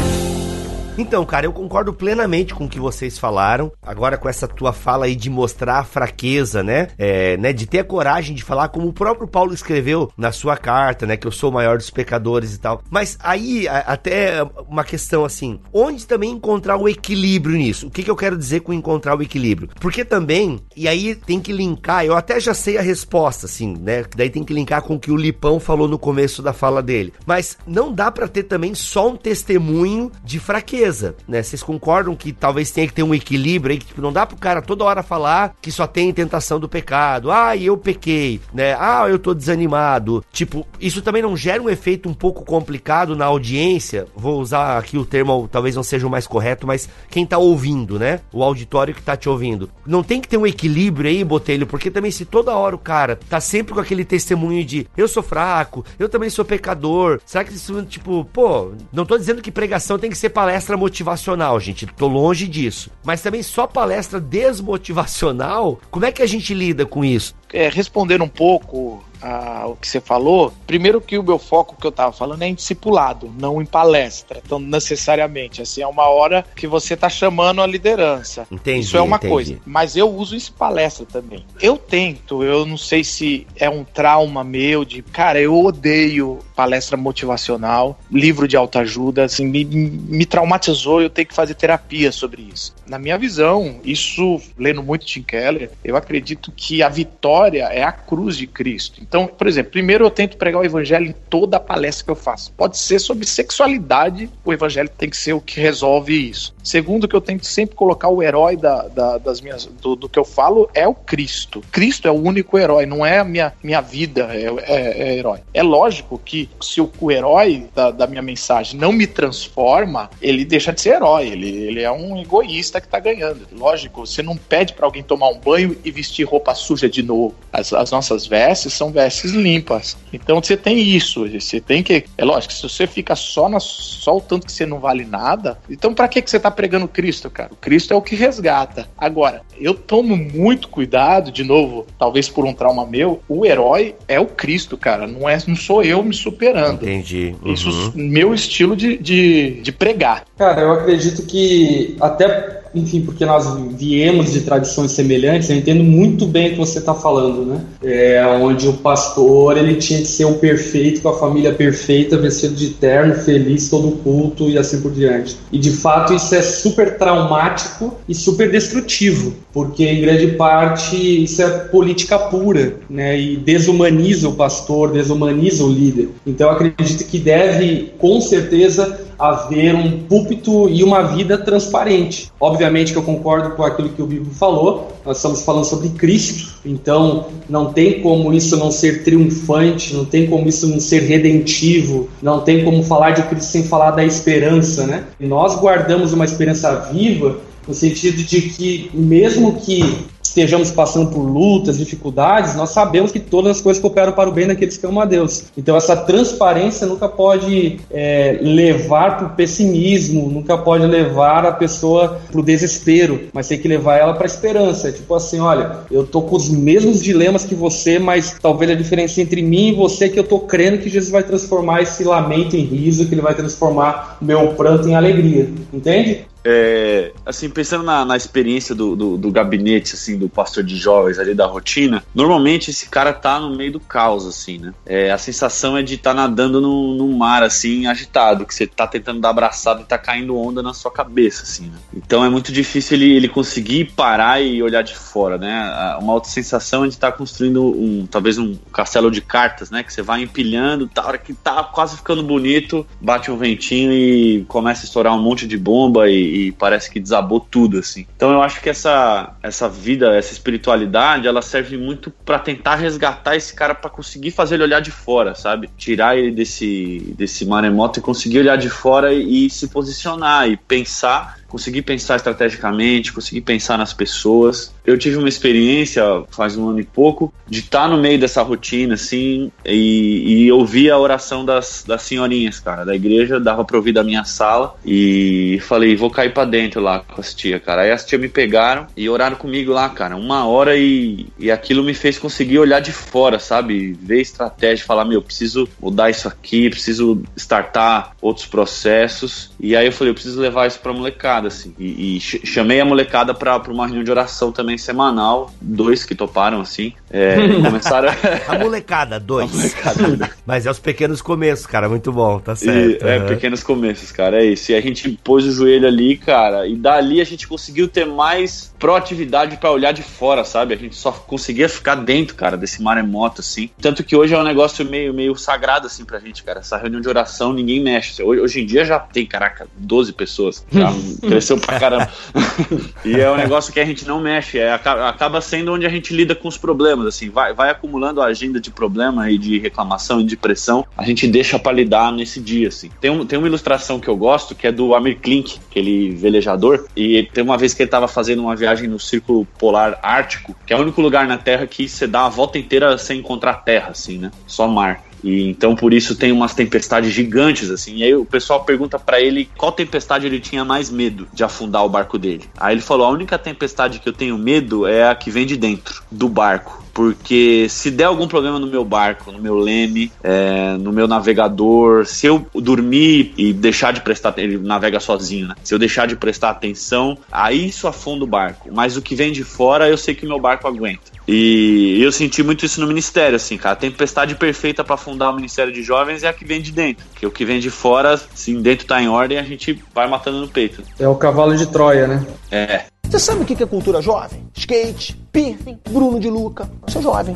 [0.99, 3.71] Então, cara, eu concordo plenamente com o que vocês falaram.
[3.81, 6.89] Agora, com essa tua fala aí de mostrar a fraqueza, né?
[6.97, 7.53] É, né?
[7.53, 11.15] De ter a coragem de falar, como o próprio Paulo escreveu na sua carta, né?
[11.15, 12.81] Que eu sou o maior dos pecadores e tal.
[12.89, 17.87] Mas aí, a, até uma questão assim: onde também encontrar o equilíbrio nisso?
[17.87, 19.69] O que, que eu quero dizer com encontrar o equilíbrio?
[19.79, 24.03] Porque também, e aí tem que linkar, eu até já sei a resposta, assim, né?
[24.17, 27.13] Daí tem que linkar com o que o Lipão falou no começo da fala dele.
[27.25, 31.41] Mas não dá para ter também só um testemunho de fraqueza beleza, né?
[31.41, 34.37] Vocês concordam que talvez tenha que ter um equilíbrio aí, que tipo, não dá pro
[34.37, 37.31] cara toda hora falar que só tem tentação do pecado.
[37.31, 38.75] Ah, eu pequei, né?
[38.79, 40.23] Ah, eu tô desanimado.
[40.31, 44.07] Tipo, isso também não gera um efeito um pouco complicado na audiência.
[44.15, 47.99] Vou usar aqui o termo, talvez não seja o mais correto, mas quem tá ouvindo,
[47.99, 48.19] né?
[48.33, 49.69] O auditório que tá te ouvindo.
[49.85, 53.19] Não tem que ter um equilíbrio aí, Botelho, porque também se toda hora o cara
[53.29, 57.19] tá sempre com aquele testemunho de eu sou fraco, eu também sou pecador.
[57.25, 61.59] Será que isso, tipo, pô, não tô dizendo que pregação tem que ser palestra motivacional,
[61.59, 61.85] gente.
[61.85, 62.89] Tô longe disso.
[63.03, 67.35] Mas também só palestra desmotivacional, como é que a gente lida com isso?
[67.53, 71.89] É, responder um pouco ao que você falou, primeiro que o meu foco que eu
[71.89, 74.41] estava falando é em discipulado, não em palestra.
[74.45, 78.47] Então, necessariamente, assim, é uma hora que você está chamando a liderança.
[78.51, 79.31] Entendi, isso é uma entendi.
[79.31, 79.57] coisa.
[79.65, 81.45] Mas eu uso isso em palestra também.
[81.61, 86.97] Eu tento, eu não sei se é um trauma meu de, cara, eu odeio palestra
[86.97, 92.75] motivacional, livro de autoajuda, assim, me, me traumatizou, eu tenho que fazer terapia sobre isso.
[92.85, 97.91] Na minha visão, isso, lendo muito Tim Keller, eu acredito que a vitória é a
[97.91, 99.01] cruz de Cristo.
[99.09, 102.15] Então, por exemplo, primeiro eu tento pregar o evangelho em toda a palestra que eu
[102.15, 102.51] faço.
[102.53, 106.53] Pode ser sobre sexualidade, o evangelho tem que ser o que resolve isso.
[106.63, 110.19] Segundo, que eu tento sempre colocar o herói da, da- das minhas, do, do que
[110.19, 111.61] eu falo é o Cristo.
[111.71, 115.39] Cristo é o único herói, não é a minha, minha vida é, é- é herói.
[115.53, 120.45] É lógico que se o, o herói da, da minha mensagem não me transforma, ele
[120.45, 121.27] deixa de ser herói.
[121.29, 123.47] Ele, ele é um egoísta que tá ganhando.
[123.51, 127.33] Lógico, você não pede para alguém tomar um banho e vestir roupa suja de novo.
[127.51, 129.97] As, as nossas vestes são vestes limpas.
[130.11, 131.27] Então você tem isso.
[131.29, 132.03] Você tem que.
[132.17, 135.57] É lógico, se você fica só, na, só o tanto que você não vale nada,
[135.69, 137.49] então para que, que você tá pregando Cristo, cara?
[137.53, 138.87] O Cristo é o que resgata.
[138.97, 144.19] Agora, eu tomo muito cuidado, de novo, talvez por um trauma meu, o herói é
[144.19, 145.07] o Cristo, cara.
[145.07, 146.83] Não, é, não sou eu me superando.
[146.83, 147.35] Entendi.
[147.45, 147.91] Isso Uhum.
[147.95, 150.25] meu estilo de, de, de pregar.
[150.37, 156.25] Cara, eu acredito que até, enfim, porque nós viemos de tradições semelhantes, eu entendo muito
[156.25, 157.61] bem o que você está falando, né?
[157.83, 162.55] É, onde o pastor ele tinha que ser o perfeito, com a família perfeita, vestido
[162.55, 165.37] de terno, feliz, todo culto e assim por diante.
[165.51, 171.41] E de fato isso é super traumático e super destrutivo, porque em grande parte isso
[171.41, 173.19] é política pura, né?
[173.19, 176.09] E desumaniza o pastor, desumaniza o líder.
[176.25, 182.31] Então eu acredito que deve, com certeza, haver um púlpito e uma vida transparente.
[182.39, 186.53] Obviamente que eu concordo com aquilo que o Bibo falou, nós estamos falando sobre Cristo,
[186.65, 192.07] então não tem como isso não ser triunfante, não tem como isso não ser redentivo,
[192.21, 195.03] não tem como falar de Cristo sem falar da esperança, né?
[195.19, 201.21] E nós guardamos uma esperança viva no sentido de que mesmo que estejamos passando por
[201.21, 205.01] lutas, dificuldades, nós sabemos que todas as coisas cooperam para o bem daqueles que amam
[205.01, 205.45] a Deus.
[205.57, 212.19] Então essa transparência nunca pode é, levar para o pessimismo, nunca pode levar a pessoa
[212.31, 214.89] para o desespero, mas tem que levar ela para a esperança.
[214.89, 218.75] É tipo assim, olha, eu tô com os mesmos dilemas que você, mas talvez a
[218.75, 222.03] diferença entre mim e você é que eu tô crendo que Jesus vai transformar esse
[222.03, 225.49] lamento em riso, que ele vai transformar meu pranto em alegria.
[225.73, 226.28] Entende?
[226.43, 231.19] É, assim, pensando na, na experiência do, do, do gabinete, assim, do pastor de jovens
[231.19, 234.73] ali da rotina, normalmente esse cara tá no meio do caos, assim, né?
[234.85, 238.87] É, a sensação é de estar tá nadando num, mar, assim, agitado, que você tá
[238.87, 241.77] tentando dar abraçado e tá caindo onda na sua cabeça, assim, né?
[241.93, 245.97] Então é muito difícil ele, ele conseguir parar e olhar de fora, né?
[245.99, 249.83] Uma outra sensação é de estar construindo um, talvez um castelo de cartas, né?
[249.83, 254.45] Que você vai empilhando, tá, hora que tá quase ficando bonito, bate um ventinho e
[254.47, 258.05] começa a estourar um monte de bomba e, e parece que desabou tudo, assim.
[258.15, 263.35] Então eu acho que essa, essa vida, essa espiritualidade, ela serve muito pra tentar resgatar
[263.35, 265.69] esse cara pra conseguir fazer ele olhar de fora, sabe?
[265.77, 270.57] Tirar ele desse, desse maremoto e conseguir olhar de fora e, e se posicionar e
[270.57, 274.73] pensar conseguir pensar estrategicamente, conseguir pensar nas pessoas.
[274.85, 278.93] Eu tive uma experiência faz um ano e pouco de estar no meio dessa rotina,
[278.93, 283.91] assim, e, e ouvir a oração das, das senhorinhas, cara, da igreja, dava pra ouvir
[283.91, 287.83] da minha sala, e falei, vou cair pra dentro lá com as tia, cara.
[287.83, 291.83] Aí as tia me pegaram e oraram comigo lá, cara, uma hora e, e aquilo
[291.83, 293.97] me fez conseguir olhar de fora, sabe?
[294.01, 299.51] Ver estratégia, falar, meu, preciso mudar isso aqui, preciso startar outros processos.
[299.59, 301.73] E aí eu falei, eu preciso levar isso pra molecada, assim.
[301.79, 306.13] E, e ch- chamei a molecada pra uma reunião de oração também semanal, dois que
[306.13, 306.93] toparam, assim.
[307.11, 308.09] É, começaram.
[308.47, 309.51] A molecada, dois.
[309.51, 310.31] A molecada.
[310.45, 311.89] Mas é os pequenos começos, cara.
[311.89, 313.03] Muito bom, tá certo.
[313.03, 314.41] E, é, pequenos começos, cara.
[314.41, 314.71] É isso.
[314.71, 316.67] E a gente pôs o joelho ali, cara.
[316.67, 320.73] E dali a gente conseguiu ter mais proatividade para olhar de fora, sabe?
[320.73, 323.69] A gente só conseguia ficar dentro, cara, desse maremoto, assim.
[323.81, 326.59] Tanto que hoje é um negócio meio, meio sagrado, assim, pra gente, cara.
[326.59, 328.21] Essa reunião de oração, ninguém mexe.
[328.23, 330.65] Hoje, hoje em dia já tem, caraca, 12 pessoas.
[330.71, 330.91] Já
[331.27, 332.09] cresceu pra caramba.
[333.03, 334.57] e é um negócio que a gente não mexe.
[334.57, 337.29] É, acaba sendo onde a gente lida com os problemas, assim.
[337.29, 340.85] Vai, vai acumulando a agenda de problema e de reclamação e de pressão.
[340.97, 342.89] A gente deixa pra lidar nesse dia, assim.
[342.99, 346.85] Tem, um, tem uma ilustração que eu gosto, que é do Amir Klink, aquele velejador.
[346.95, 350.73] E tem uma vez que ele tava fazendo uma viagem no Círculo Polar Ártico, que
[350.73, 353.89] é o único lugar na Terra que você dá a volta inteira sem encontrar terra,
[353.91, 354.31] assim, né?
[354.47, 355.03] Só mar.
[355.23, 357.97] E então por isso tem umas tempestades gigantes assim.
[357.97, 361.85] E aí o pessoal pergunta para ele qual tempestade ele tinha mais medo de afundar
[361.85, 362.45] o barco dele.
[362.57, 365.57] Aí ele falou: "A única tempestade que eu tenho medo é a que vem de
[365.57, 370.75] dentro do barco, porque se der algum problema no meu barco, no meu leme, é,
[370.77, 375.55] no meu navegador, se eu dormir e deixar de prestar, ele navega sozinho, né?
[375.63, 378.67] Se eu deixar de prestar atenção, aí isso afunda o barco.
[378.73, 381.03] Mas o que vem de fora, eu sei que o meu barco aguenta.
[381.25, 383.73] E eu senti muito isso no ministério, assim, cara.
[383.73, 387.05] A tempestade perfeita para fundar o Ministério de Jovens é a que vem de dentro.
[387.15, 390.41] Que o que vem de fora, assim, dentro tá em ordem, a gente vai matando
[390.41, 390.83] no peito.
[390.99, 392.27] É o cavalo de Troia, né?
[392.51, 392.98] É.
[393.09, 394.47] Você sabe o que é cultura jovem?
[394.55, 396.69] Skate, piercing, Bruno de Luca.
[396.85, 397.35] Eu sou jovem.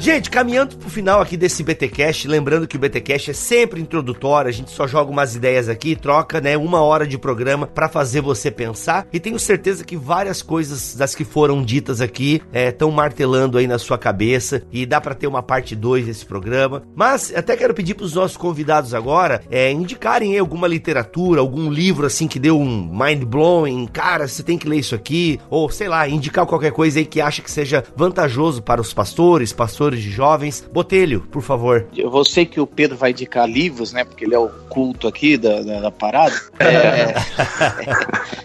[0.00, 4.52] Gente, caminhando pro final aqui desse BTcast, lembrando que o BTcast é sempre introdutório, a
[4.52, 8.50] gente só joga umas ideias aqui, troca, né, uma hora de programa para fazer você
[8.50, 13.58] pensar, e tenho certeza que várias coisas das que foram ditas aqui estão é, martelando
[13.58, 14.62] aí na sua cabeça.
[14.72, 16.82] E dá para ter uma parte 2 desse programa.
[16.96, 22.06] Mas até quero pedir pros nossos convidados agora é, indicarem aí alguma literatura, algum livro
[22.06, 25.88] assim que deu um mind blowing, cara, você tem que ler isso aqui, ou sei
[25.88, 30.10] lá, indicar qualquer coisa aí que acha que seja vantajoso para os pastores, pastores de
[30.10, 30.68] jovens.
[30.72, 31.86] Botelho, por favor.
[31.96, 34.04] Eu sei que o Pedro vai indicar livros, né?
[34.04, 36.34] Porque ele é o culto aqui da, da, da parada.
[36.58, 37.14] É,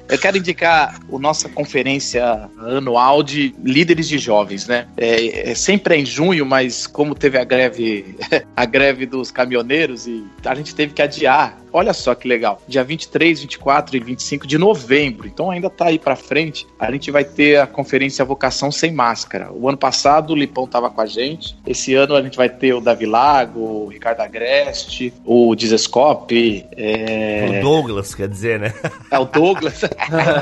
[0.13, 4.87] eu quero indicar a nossa conferência anual de líderes de jovens, né?
[4.97, 8.15] É, é sempre é em junho, mas como teve a greve,
[8.55, 12.61] a greve dos caminhoneiros e a gente teve que adiar olha só que legal.
[12.69, 17.11] Dia 23, 24 e 25 de novembro, então ainda tá aí para frente, a gente
[17.11, 19.51] vai ter a conferência Vocação Sem Máscara.
[19.51, 21.34] O ano passado o Lipão tava com a gente,
[21.65, 26.65] esse ano a gente vai ter o Davi Lago, o Ricardo Agreste, o Dizescope.
[26.75, 27.59] É...
[27.59, 28.73] O Douglas, quer dizer, né?
[29.11, 29.81] É, o Douglas.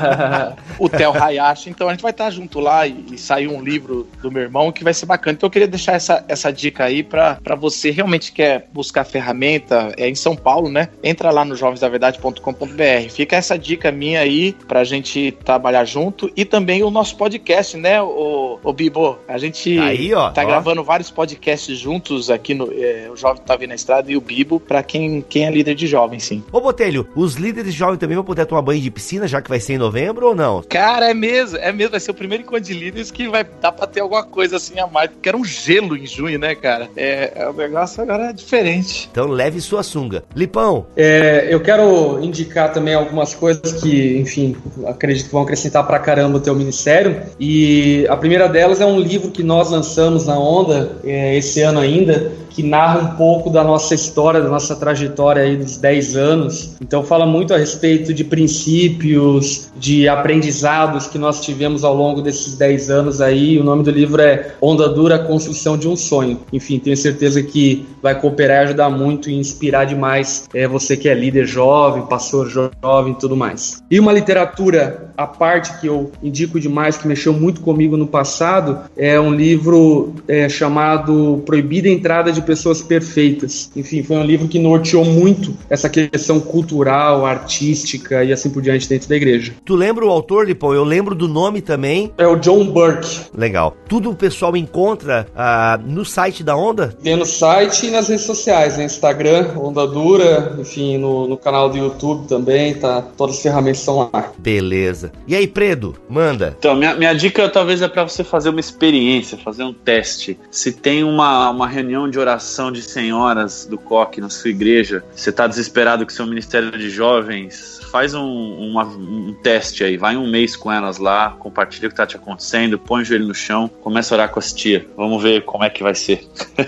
[0.78, 1.70] o Theo Hayashi.
[1.70, 4.72] Então a gente vai estar junto lá e, e sair um livro do meu irmão
[4.72, 5.34] que vai ser bacana.
[5.34, 9.92] Então eu queria deixar essa, essa dica aí para você realmente quer buscar ferramenta.
[9.96, 10.88] É em São Paulo, né?
[11.02, 13.10] Entra lá no jovensdaverdade.com.br.
[13.10, 18.00] Fica essa dica minha aí pra gente trabalhar junto e também o nosso podcast, né,
[18.00, 19.18] o, o Bibo?
[19.26, 20.46] A gente aí, ó, tá ó.
[20.46, 24.20] gravando vários podcasts juntos aqui no é, o Jovem Tá Vindo na Estrada e o
[24.20, 26.42] Bibo pra quem, quem é líder de jovem, sim.
[26.52, 29.48] Ô Botelho, os líderes de jovem também vão poder tomar banho de piscina, já que
[29.48, 30.62] vai ser em novembro ou não?
[30.62, 33.72] Cara, é mesmo, é mesmo, vai ser o primeiro encontro de líderes que vai dar
[33.72, 36.88] pra ter alguma coisa assim a mais, porque era um gelo em junho, né, cara?
[36.96, 39.08] É, é o negócio agora é diferente.
[39.10, 40.24] Então leve sua sunga.
[40.34, 40.86] Lipão.
[40.96, 44.56] É, eu quero indicar também algumas coisas que, enfim,
[44.86, 47.22] acredito que vão acrescentar pra caramba o teu ministério.
[47.38, 51.80] E a primeira delas é um livro que nós lançamos na Onda é, esse ano
[51.80, 56.76] ainda, que narra um pouco da nossa história, da nossa trajetória aí dos 10 anos.
[56.80, 62.56] Então fala muito a respeito de princípios, de aprendizados que nós tivemos ao longo desses
[62.56, 63.58] 10 anos aí.
[63.58, 66.40] O nome do livro é Onda Dura, Construção de um Sonho.
[66.52, 71.08] Enfim, tenho certeza que vai cooperar e ajudar muito e inspirar demais é, você que
[71.08, 73.82] é líder jovem, pastor jovem e tudo mais.
[73.90, 78.78] E uma literatura à parte que eu indico demais, que mexeu muito comigo no passado,
[78.96, 83.70] é um livro é, chamado Proibida Entrada de pessoas perfeitas.
[83.74, 88.88] Enfim, foi um livro que norteou muito essa questão cultural, artística e assim por diante
[88.88, 89.52] dentro da igreja.
[89.64, 90.72] Tu lembra o autor, Lipão?
[90.72, 92.12] Eu lembro do nome também.
[92.18, 93.22] É o John Burke.
[93.36, 93.76] Legal.
[93.88, 96.96] Tudo o pessoal encontra uh, no site da Onda?
[97.02, 98.84] Tem no site e nas redes sociais, né?
[98.84, 103.02] Instagram, Onda Dura, enfim, no, no canal do YouTube também, tá?
[103.16, 104.32] Todas as ferramentas estão lá.
[104.38, 105.12] Beleza.
[105.26, 106.54] E aí, Predo, manda.
[106.58, 110.38] Então, minha, minha dica talvez é para você fazer uma experiência, fazer um teste.
[110.50, 115.04] Se tem uma, uma reunião de oração oração de senhoras do coque na sua igreja,
[115.14, 120.16] você tá desesperado com seu ministério de jovens, faz um, uma, um teste aí, vai
[120.16, 123.34] um mês com elas lá, compartilha o que tá te acontecendo, põe o joelho no
[123.34, 124.84] chão, começa a orar com as tia.
[124.96, 126.26] Vamos ver como é que vai ser.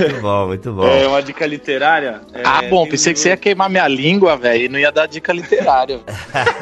[0.00, 0.86] muito bom, muito bom.
[0.86, 2.20] É uma dica literária.
[2.34, 4.90] É, ah, bom, pensei um que você ia queimar minha língua, velho, e não ia
[4.90, 6.00] dar dica literária.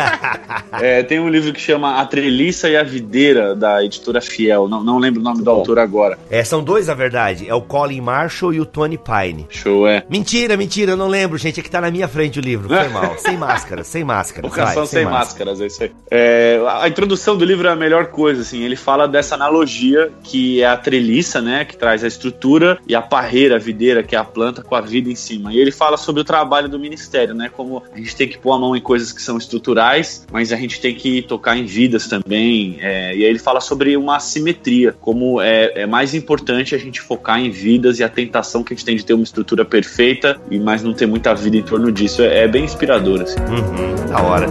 [0.79, 4.69] é, tem um livro que chama A Treliça e a Videira, da editora Fiel.
[4.69, 6.19] Não, não lembro o nome do autor agora.
[6.29, 7.38] É, são dois, na verdade.
[7.47, 9.47] É o Colin Marshall e o Tony Pine.
[9.51, 10.05] Show, é.
[10.09, 11.61] Mentira, mentira, eu não lembro, gente.
[11.61, 12.69] É que tá na minha frente o livro.
[12.69, 13.17] Foi mal.
[13.19, 14.47] sem máscara, sem máscara.
[14.47, 15.93] O canção sem, sem máscaras, é isso aí.
[16.11, 18.63] É, a introdução do livro é a melhor coisa, assim.
[18.63, 21.65] Ele fala dessa analogia que é a treliça, né?
[21.65, 24.81] Que traz a estrutura e a parreira, a videira, que é a planta com a
[24.81, 25.53] vida em cima.
[25.53, 27.51] E ele fala sobre o trabalho do ministério, né?
[27.55, 30.57] Como a gente tem que pôr a mão em coisas que são estruturais, mas a
[30.57, 32.79] gente tem que tocar em vidas também.
[32.81, 37.01] É, e aí ele fala sobre uma simetria, como é, é mais importante a gente
[37.01, 40.41] focar em vidas e a tentação que a gente tem de ter uma estrutura perfeita,
[40.51, 42.23] e mas não ter muita vida em torno disso.
[42.23, 43.41] É, é bem inspirador, assim.
[43.41, 44.47] Uhum, da hora.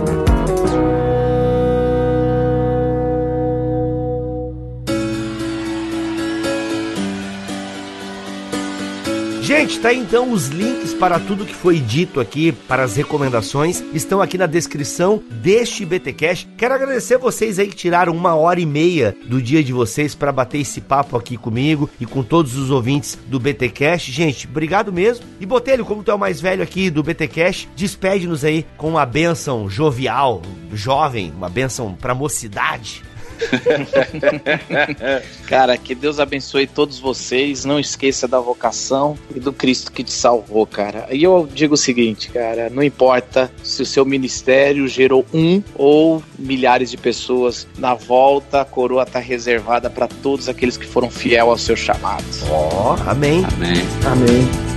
[9.47, 13.81] Gente, tá aí então os links para tudo que foi dito aqui, para as recomendações,
[13.93, 16.49] estão aqui na descrição deste BTcast.
[16.57, 20.33] Quero agradecer vocês aí que tiraram uma hora e meia do dia de vocês para
[20.33, 24.11] bater esse papo aqui comigo e com todos os ouvintes do BTcast.
[24.11, 25.25] Gente, obrigado mesmo.
[25.39, 29.05] E Botelho, como tu é o mais velho aqui do BTcast, despede-nos aí com uma
[29.05, 30.41] benção jovial,
[30.73, 33.01] jovem, uma benção pra mocidade.
[35.47, 37.65] cara, que Deus abençoe todos vocês.
[37.65, 41.07] Não esqueça da vocação e do Cristo que te salvou, cara.
[41.11, 46.23] E eu digo o seguinte, cara: não importa se o seu ministério gerou um ou
[46.37, 51.49] milhares de pessoas, na volta a coroa está reservada para todos aqueles que foram fiel
[51.49, 52.25] ao seu chamado.
[52.49, 53.45] Ó, oh, amém.
[53.45, 53.85] Amém.
[54.05, 54.76] Amém.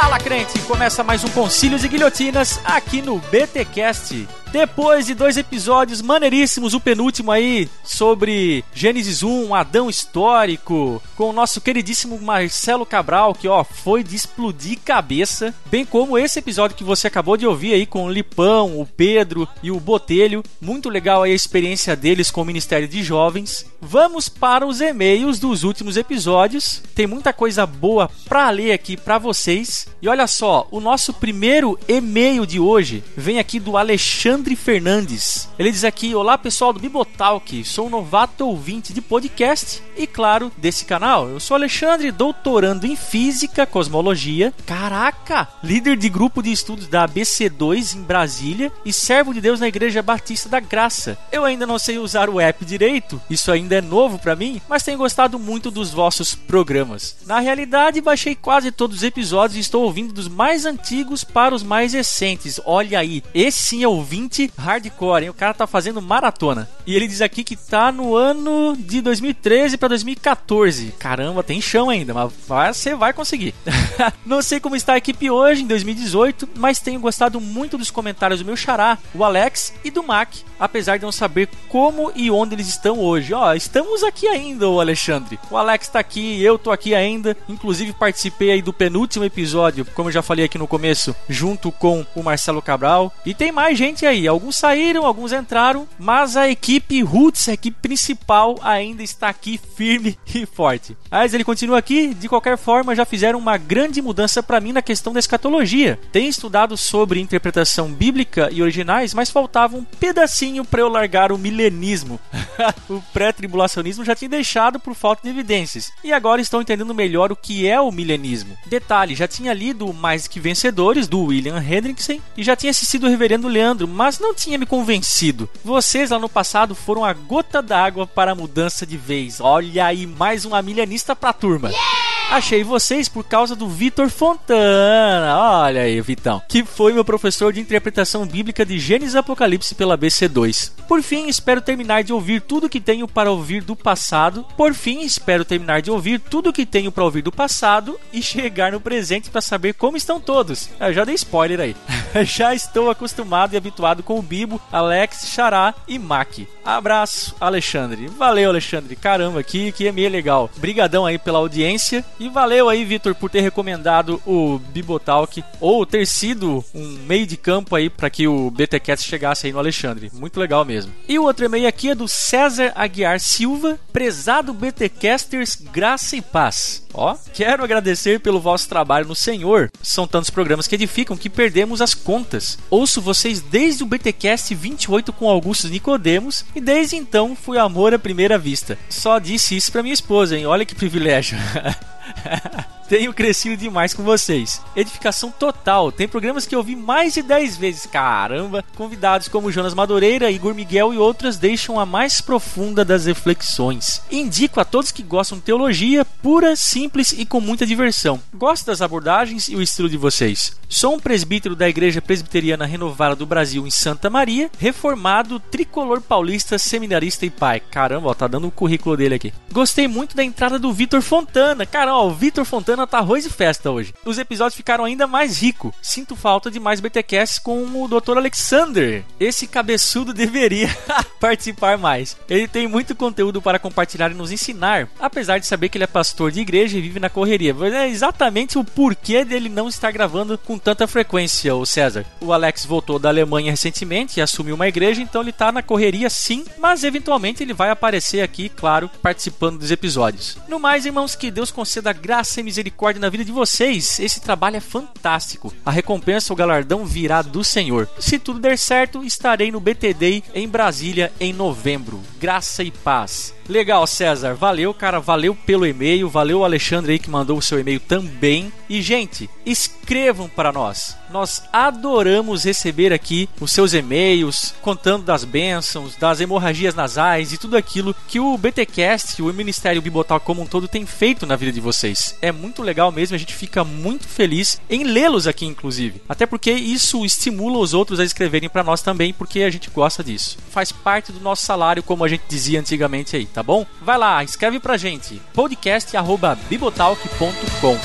[0.00, 0.58] Fala, crente!
[0.62, 4.26] Começa mais um Concílios e Guilhotinas aqui no BTcast.
[4.54, 11.30] Depois de dois episódios maneiríssimos, o penúltimo aí sobre Gênesis 1, um Adão histórico, com
[11.30, 16.76] o nosso queridíssimo Marcelo Cabral, que ó, foi de explodir cabeça, bem como esse episódio
[16.76, 20.44] que você acabou de ouvir aí com o Lipão, o Pedro e o Botelho.
[20.60, 23.66] Muito legal aí a experiência deles com o Ministério de Jovens.
[23.80, 26.80] Vamos para os e-mails dos últimos episódios.
[26.94, 29.83] Tem muita coisa boa para ler aqui para vocês.
[30.00, 35.48] E olha só, o nosso primeiro e-mail de hoje vem aqui do Alexandre Fernandes.
[35.58, 40.52] Ele diz aqui: Olá pessoal do Bibotalk, sou um novato ouvinte de podcast e, claro,
[40.58, 41.28] desse canal.
[41.28, 44.52] Eu sou Alexandre, doutorando em Física, Cosmologia.
[44.66, 45.48] Caraca!
[45.62, 50.02] Líder de grupo de estudos da ABC2 em Brasília e servo de Deus na Igreja
[50.02, 51.16] Batista da Graça.
[51.32, 54.82] Eu ainda não sei usar o app direito, isso ainda é novo para mim, mas
[54.82, 57.16] tenho gostado muito dos vossos programas.
[57.26, 61.62] Na realidade, baixei quase todos os episódios e estou ouvindo dos mais antigos para os
[61.62, 62.60] mais recentes.
[62.64, 65.30] Olha aí, esse sim é ouvinte hardcore, hein?
[65.30, 66.68] O cara tá fazendo maratona.
[66.86, 70.94] E ele diz aqui que tá no ano de 2013 para 2014.
[70.98, 73.54] Caramba, tem chão ainda, mas você vai conseguir.
[74.24, 78.40] não sei como está a equipe hoje, em 2018, mas tenho gostado muito dos comentários
[78.40, 82.54] do meu xará, o Alex e do Mac, apesar de não saber como e onde
[82.54, 83.32] eles estão hoje.
[83.32, 85.38] Ó, estamos aqui ainda, o Alexandre.
[85.50, 87.36] O Alex tá aqui, eu tô aqui ainda.
[87.48, 89.63] Inclusive participei aí do penúltimo episódio,
[89.94, 93.12] como eu já falei aqui no começo, junto com o Marcelo Cabral.
[93.24, 97.78] E tem mais gente aí, Alguns saíram, alguns entraram, mas a equipe Roots, a equipe
[97.80, 100.96] principal, ainda está aqui firme e forte.
[101.08, 104.82] Mas ele continua aqui, de qualquer forma, já fizeram uma grande mudança para mim na
[104.82, 106.00] questão da escatologia.
[106.10, 111.38] Tenho estudado sobre interpretação bíblica e originais, mas faltava um pedacinho para eu largar o
[111.38, 112.18] milenismo.
[112.90, 115.92] o pré-tribulacionismo já tinha deixado por falta de evidências.
[116.02, 118.58] E agora estou entendendo melhor o que é o milenismo.
[118.66, 123.10] Detalhe, já tinha lido Mais Que Vencedores, do William Hendrickson, e já tinha assistido o
[123.10, 125.48] Reverendo Leandro, mas mas não tinha me convencido.
[125.64, 129.40] Vocês lá no passado foram a gota d'água para a mudança de vez.
[129.40, 131.70] Olha aí, mais um amilianista pra turma.
[131.70, 132.04] Yeah!
[132.30, 135.38] Achei vocês por causa do Vitor Fontana.
[135.38, 136.42] Olha aí, Vitão.
[136.48, 140.72] Que foi meu professor de interpretação bíblica de Gênesis Apocalipse pela BC2.
[140.88, 144.44] Por fim, espero terminar de ouvir tudo que tenho para ouvir do passado.
[144.56, 148.72] Por fim, espero terminar de ouvir tudo que tenho para ouvir do passado e chegar
[148.72, 150.68] no presente para saber como estão todos.
[150.80, 151.76] Eu já dei spoiler aí.
[152.24, 156.40] já estou acostumado e habituado com o Bibo, Alex, Xará e Mac.
[156.64, 158.06] Abraço, Alexandre.
[158.08, 158.96] Valeu, Alexandre.
[158.96, 160.50] Caramba, que, que e-mail legal.
[160.56, 166.06] Brigadão aí pela audiência E valeu aí, Vitor, por ter recomendado o Bibotalk ou ter
[166.06, 170.10] sido um meio de campo aí para que o BTCast chegasse aí no Alexandre.
[170.14, 170.92] Muito legal mesmo.
[171.08, 176.84] E o outro e-mail aqui é do César Aguiar Silva, prezado BTcasters, graça e paz.
[176.94, 179.33] Ó, quero agradecer pelo vosso trabalho no Senhor.
[179.82, 182.58] São tantos programas que edificam que perdemos as contas.
[182.70, 187.98] Ouço vocês desde o BTcast 28 com Augusto Nicodemos e desde então fui amor à
[187.98, 188.78] primeira vista.
[188.88, 190.46] Só disse isso para minha esposa, hein?
[190.46, 191.36] Olha que privilégio.
[192.88, 194.60] Tenho crescido demais com vocês.
[194.76, 195.90] Edificação total.
[195.90, 197.86] Tem programas que eu vi mais de 10 vezes.
[197.86, 198.62] Caramba!
[198.76, 204.02] Convidados como Jonas Madureira, Igor Miguel e outras deixam a mais profunda das reflexões.
[204.10, 208.20] Indico a todos que gostam de teologia pura, simples e com muita diversão.
[208.34, 210.54] Gosto das abordagens e o estilo de vocês.
[210.68, 216.58] Sou um presbítero da Igreja Presbiteriana Renovada do Brasil em Santa Maria, reformado, tricolor paulista,
[216.58, 217.60] seminarista e pai.
[217.60, 219.32] Caramba, ó, tá dando o currículo dele aqui.
[219.52, 221.64] Gostei muito da entrada do Vitor Fontana.
[221.64, 223.94] Caramba, ó, o Vitor Fontana tá arroz e festa hoje.
[224.04, 225.72] Os episódios ficaram ainda mais ricos.
[225.80, 228.16] Sinto falta de mais BTcasts com o Dr.
[228.16, 229.04] Alexander.
[229.18, 230.68] Esse cabeçudo deveria
[231.20, 232.16] participar mais.
[232.28, 235.88] Ele tem muito conteúdo para compartilhar e nos ensinar, apesar de saber que ele é
[235.88, 237.54] pastor de igreja e vive na correria.
[237.54, 242.04] Mas é exatamente o porquê dele não estar gravando com tanta frequência, o César.
[242.20, 246.10] O Alex voltou da Alemanha recentemente e assumiu uma igreja, então ele tá na correria
[246.10, 250.36] sim, mas eventualmente ele vai aparecer aqui, claro, participando dos episódios.
[250.48, 254.00] No mais, irmãos, que Deus conceda graça e misericórdia misericórdia na vida de vocês.
[254.00, 255.52] Esse trabalho é fantástico.
[255.64, 257.88] A recompensa, o galardão virá do Senhor.
[257.98, 262.00] Se tudo der certo, estarei no BTD em Brasília em novembro.
[262.18, 263.34] Graça e paz.
[263.48, 264.34] Legal, César.
[264.34, 264.98] Valeu, cara.
[264.98, 266.08] Valeu pelo e-mail.
[266.08, 268.50] Valeu, Alexandre aí que mandou o seu e-mail também.
[268.68, 270.96] E, gente, escrevam para nós.
[271.14, 277.56] Nós adoramos receber aqui os seus e-mails, contando das bênçãos, das hemorragias nasais e tudo
[277.56, 281.60] aquilo que o BTcast, o Ministério Bibotal como um todo, tem feito na vida de
[281.60, 282.18] vocês.
[282.20, 283.14] É muito legal mesmo.
[283.14, 286.02] A gente fica muito feliz em lê-los aqui, inclusive.
[286.08, 290.02] Até porque isso estimula os outros a escreverem para nós também, porque a gente gosta
[290.02, 290.36] disso.
[290.50, 293.64] Faz parte do nosso salário, como a gente dizia antigamente aí tá bom?
[293.80, 297.78] Vai lá, escreve pra gente podcast@bibotalk.com.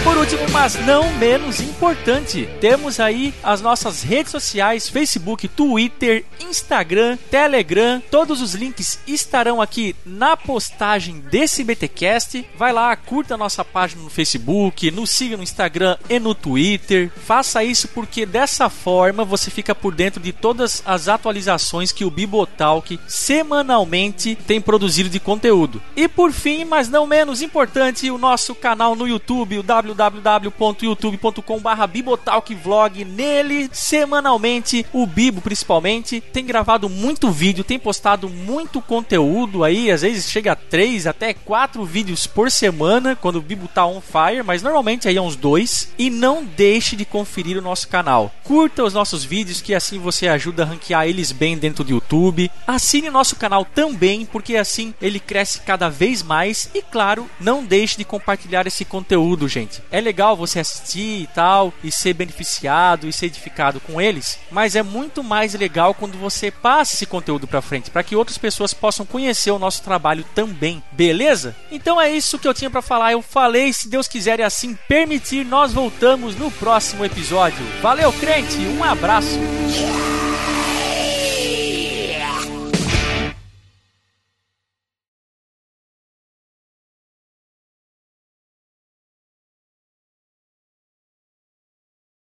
[0.07, 7.19] Por último, mas não menos importante, temos aí as nossas redes sociais: Facebook, Twitter, Instagram,
[7.29, 8.01] Telegram.
[8.09, 12.49] Todos os links estarão aqui na postagem desse BTcast.
[12.57, 17.11] Vai lá, curta a nossa página no Facebook, nos siga no Instagram e no Twitter.
[17.27, 22.13] Faça isso porque dessa forma você fica por dentro de todas as atualizações que o
[22.13, 25.83] Bibotalk semanalmente tem produzido de conteúdo.
[25.97, 31.87] E por fim, mas não menos importante, o nosso canal no YouTube, o www www.youtube.com.br
[31.91, 33.05] Bibotalkvlog.
[33.05, 40.03] Nele, semanalmente, o Bibo principalmente tem gravado muito vídeo, tem postado muito conteúdo aí, às
[40.03, 44.43] vezes chega a 3 até 4 vídeos por semana quando o Bibo tá on fire,
[44.45, 45.93] mas normalmente aí é uns dois.
[45.99, 48.33] E não deixe de conferir o nosso canal.
[48.45, 52.51] Curta os nossos vídeos que assim você ajuda a ranquear eles bem dentro do YouTube.
[52.67, 56.71] Assine nosso canal também, porque assim ele cresce cada vez mais.
[56.75, 61.73] E claro, não deixe de compartilhar esse conteúdo, gente é legal você assistir e tal,
[61.83, 66.51] e ser beneficiado e ser edificado com eles, mas é muito mais legal quando você
[66.51, 70.83] passa esse conteúdo para frente, para que outras pessoas possam conhecer o nosso trabalho também,
[70.93, 71.55] beleza?
[71.71, 73.13] Então é isso que eu tinha para falar.
[73.13, 77.65] Eu falei, se Deus quiser e assim permitir, nós voltamos no próximo episódio.
[77.81, 79.39] Valeu, crente, um abraço.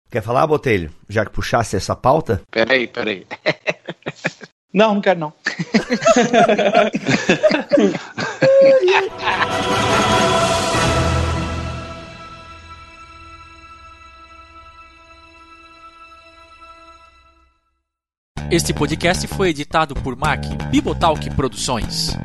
[0.10, 0.90] Quer falar, Botelho?
[1.10, 2.42] Já que puxasse essa pauta?
[2.50, 3.28] Peraí, peraí.
[4.74, 5.34] não, não quero não.
[18.50, 22.16] Este podcast foi editado por Mac Bibotalk Produções.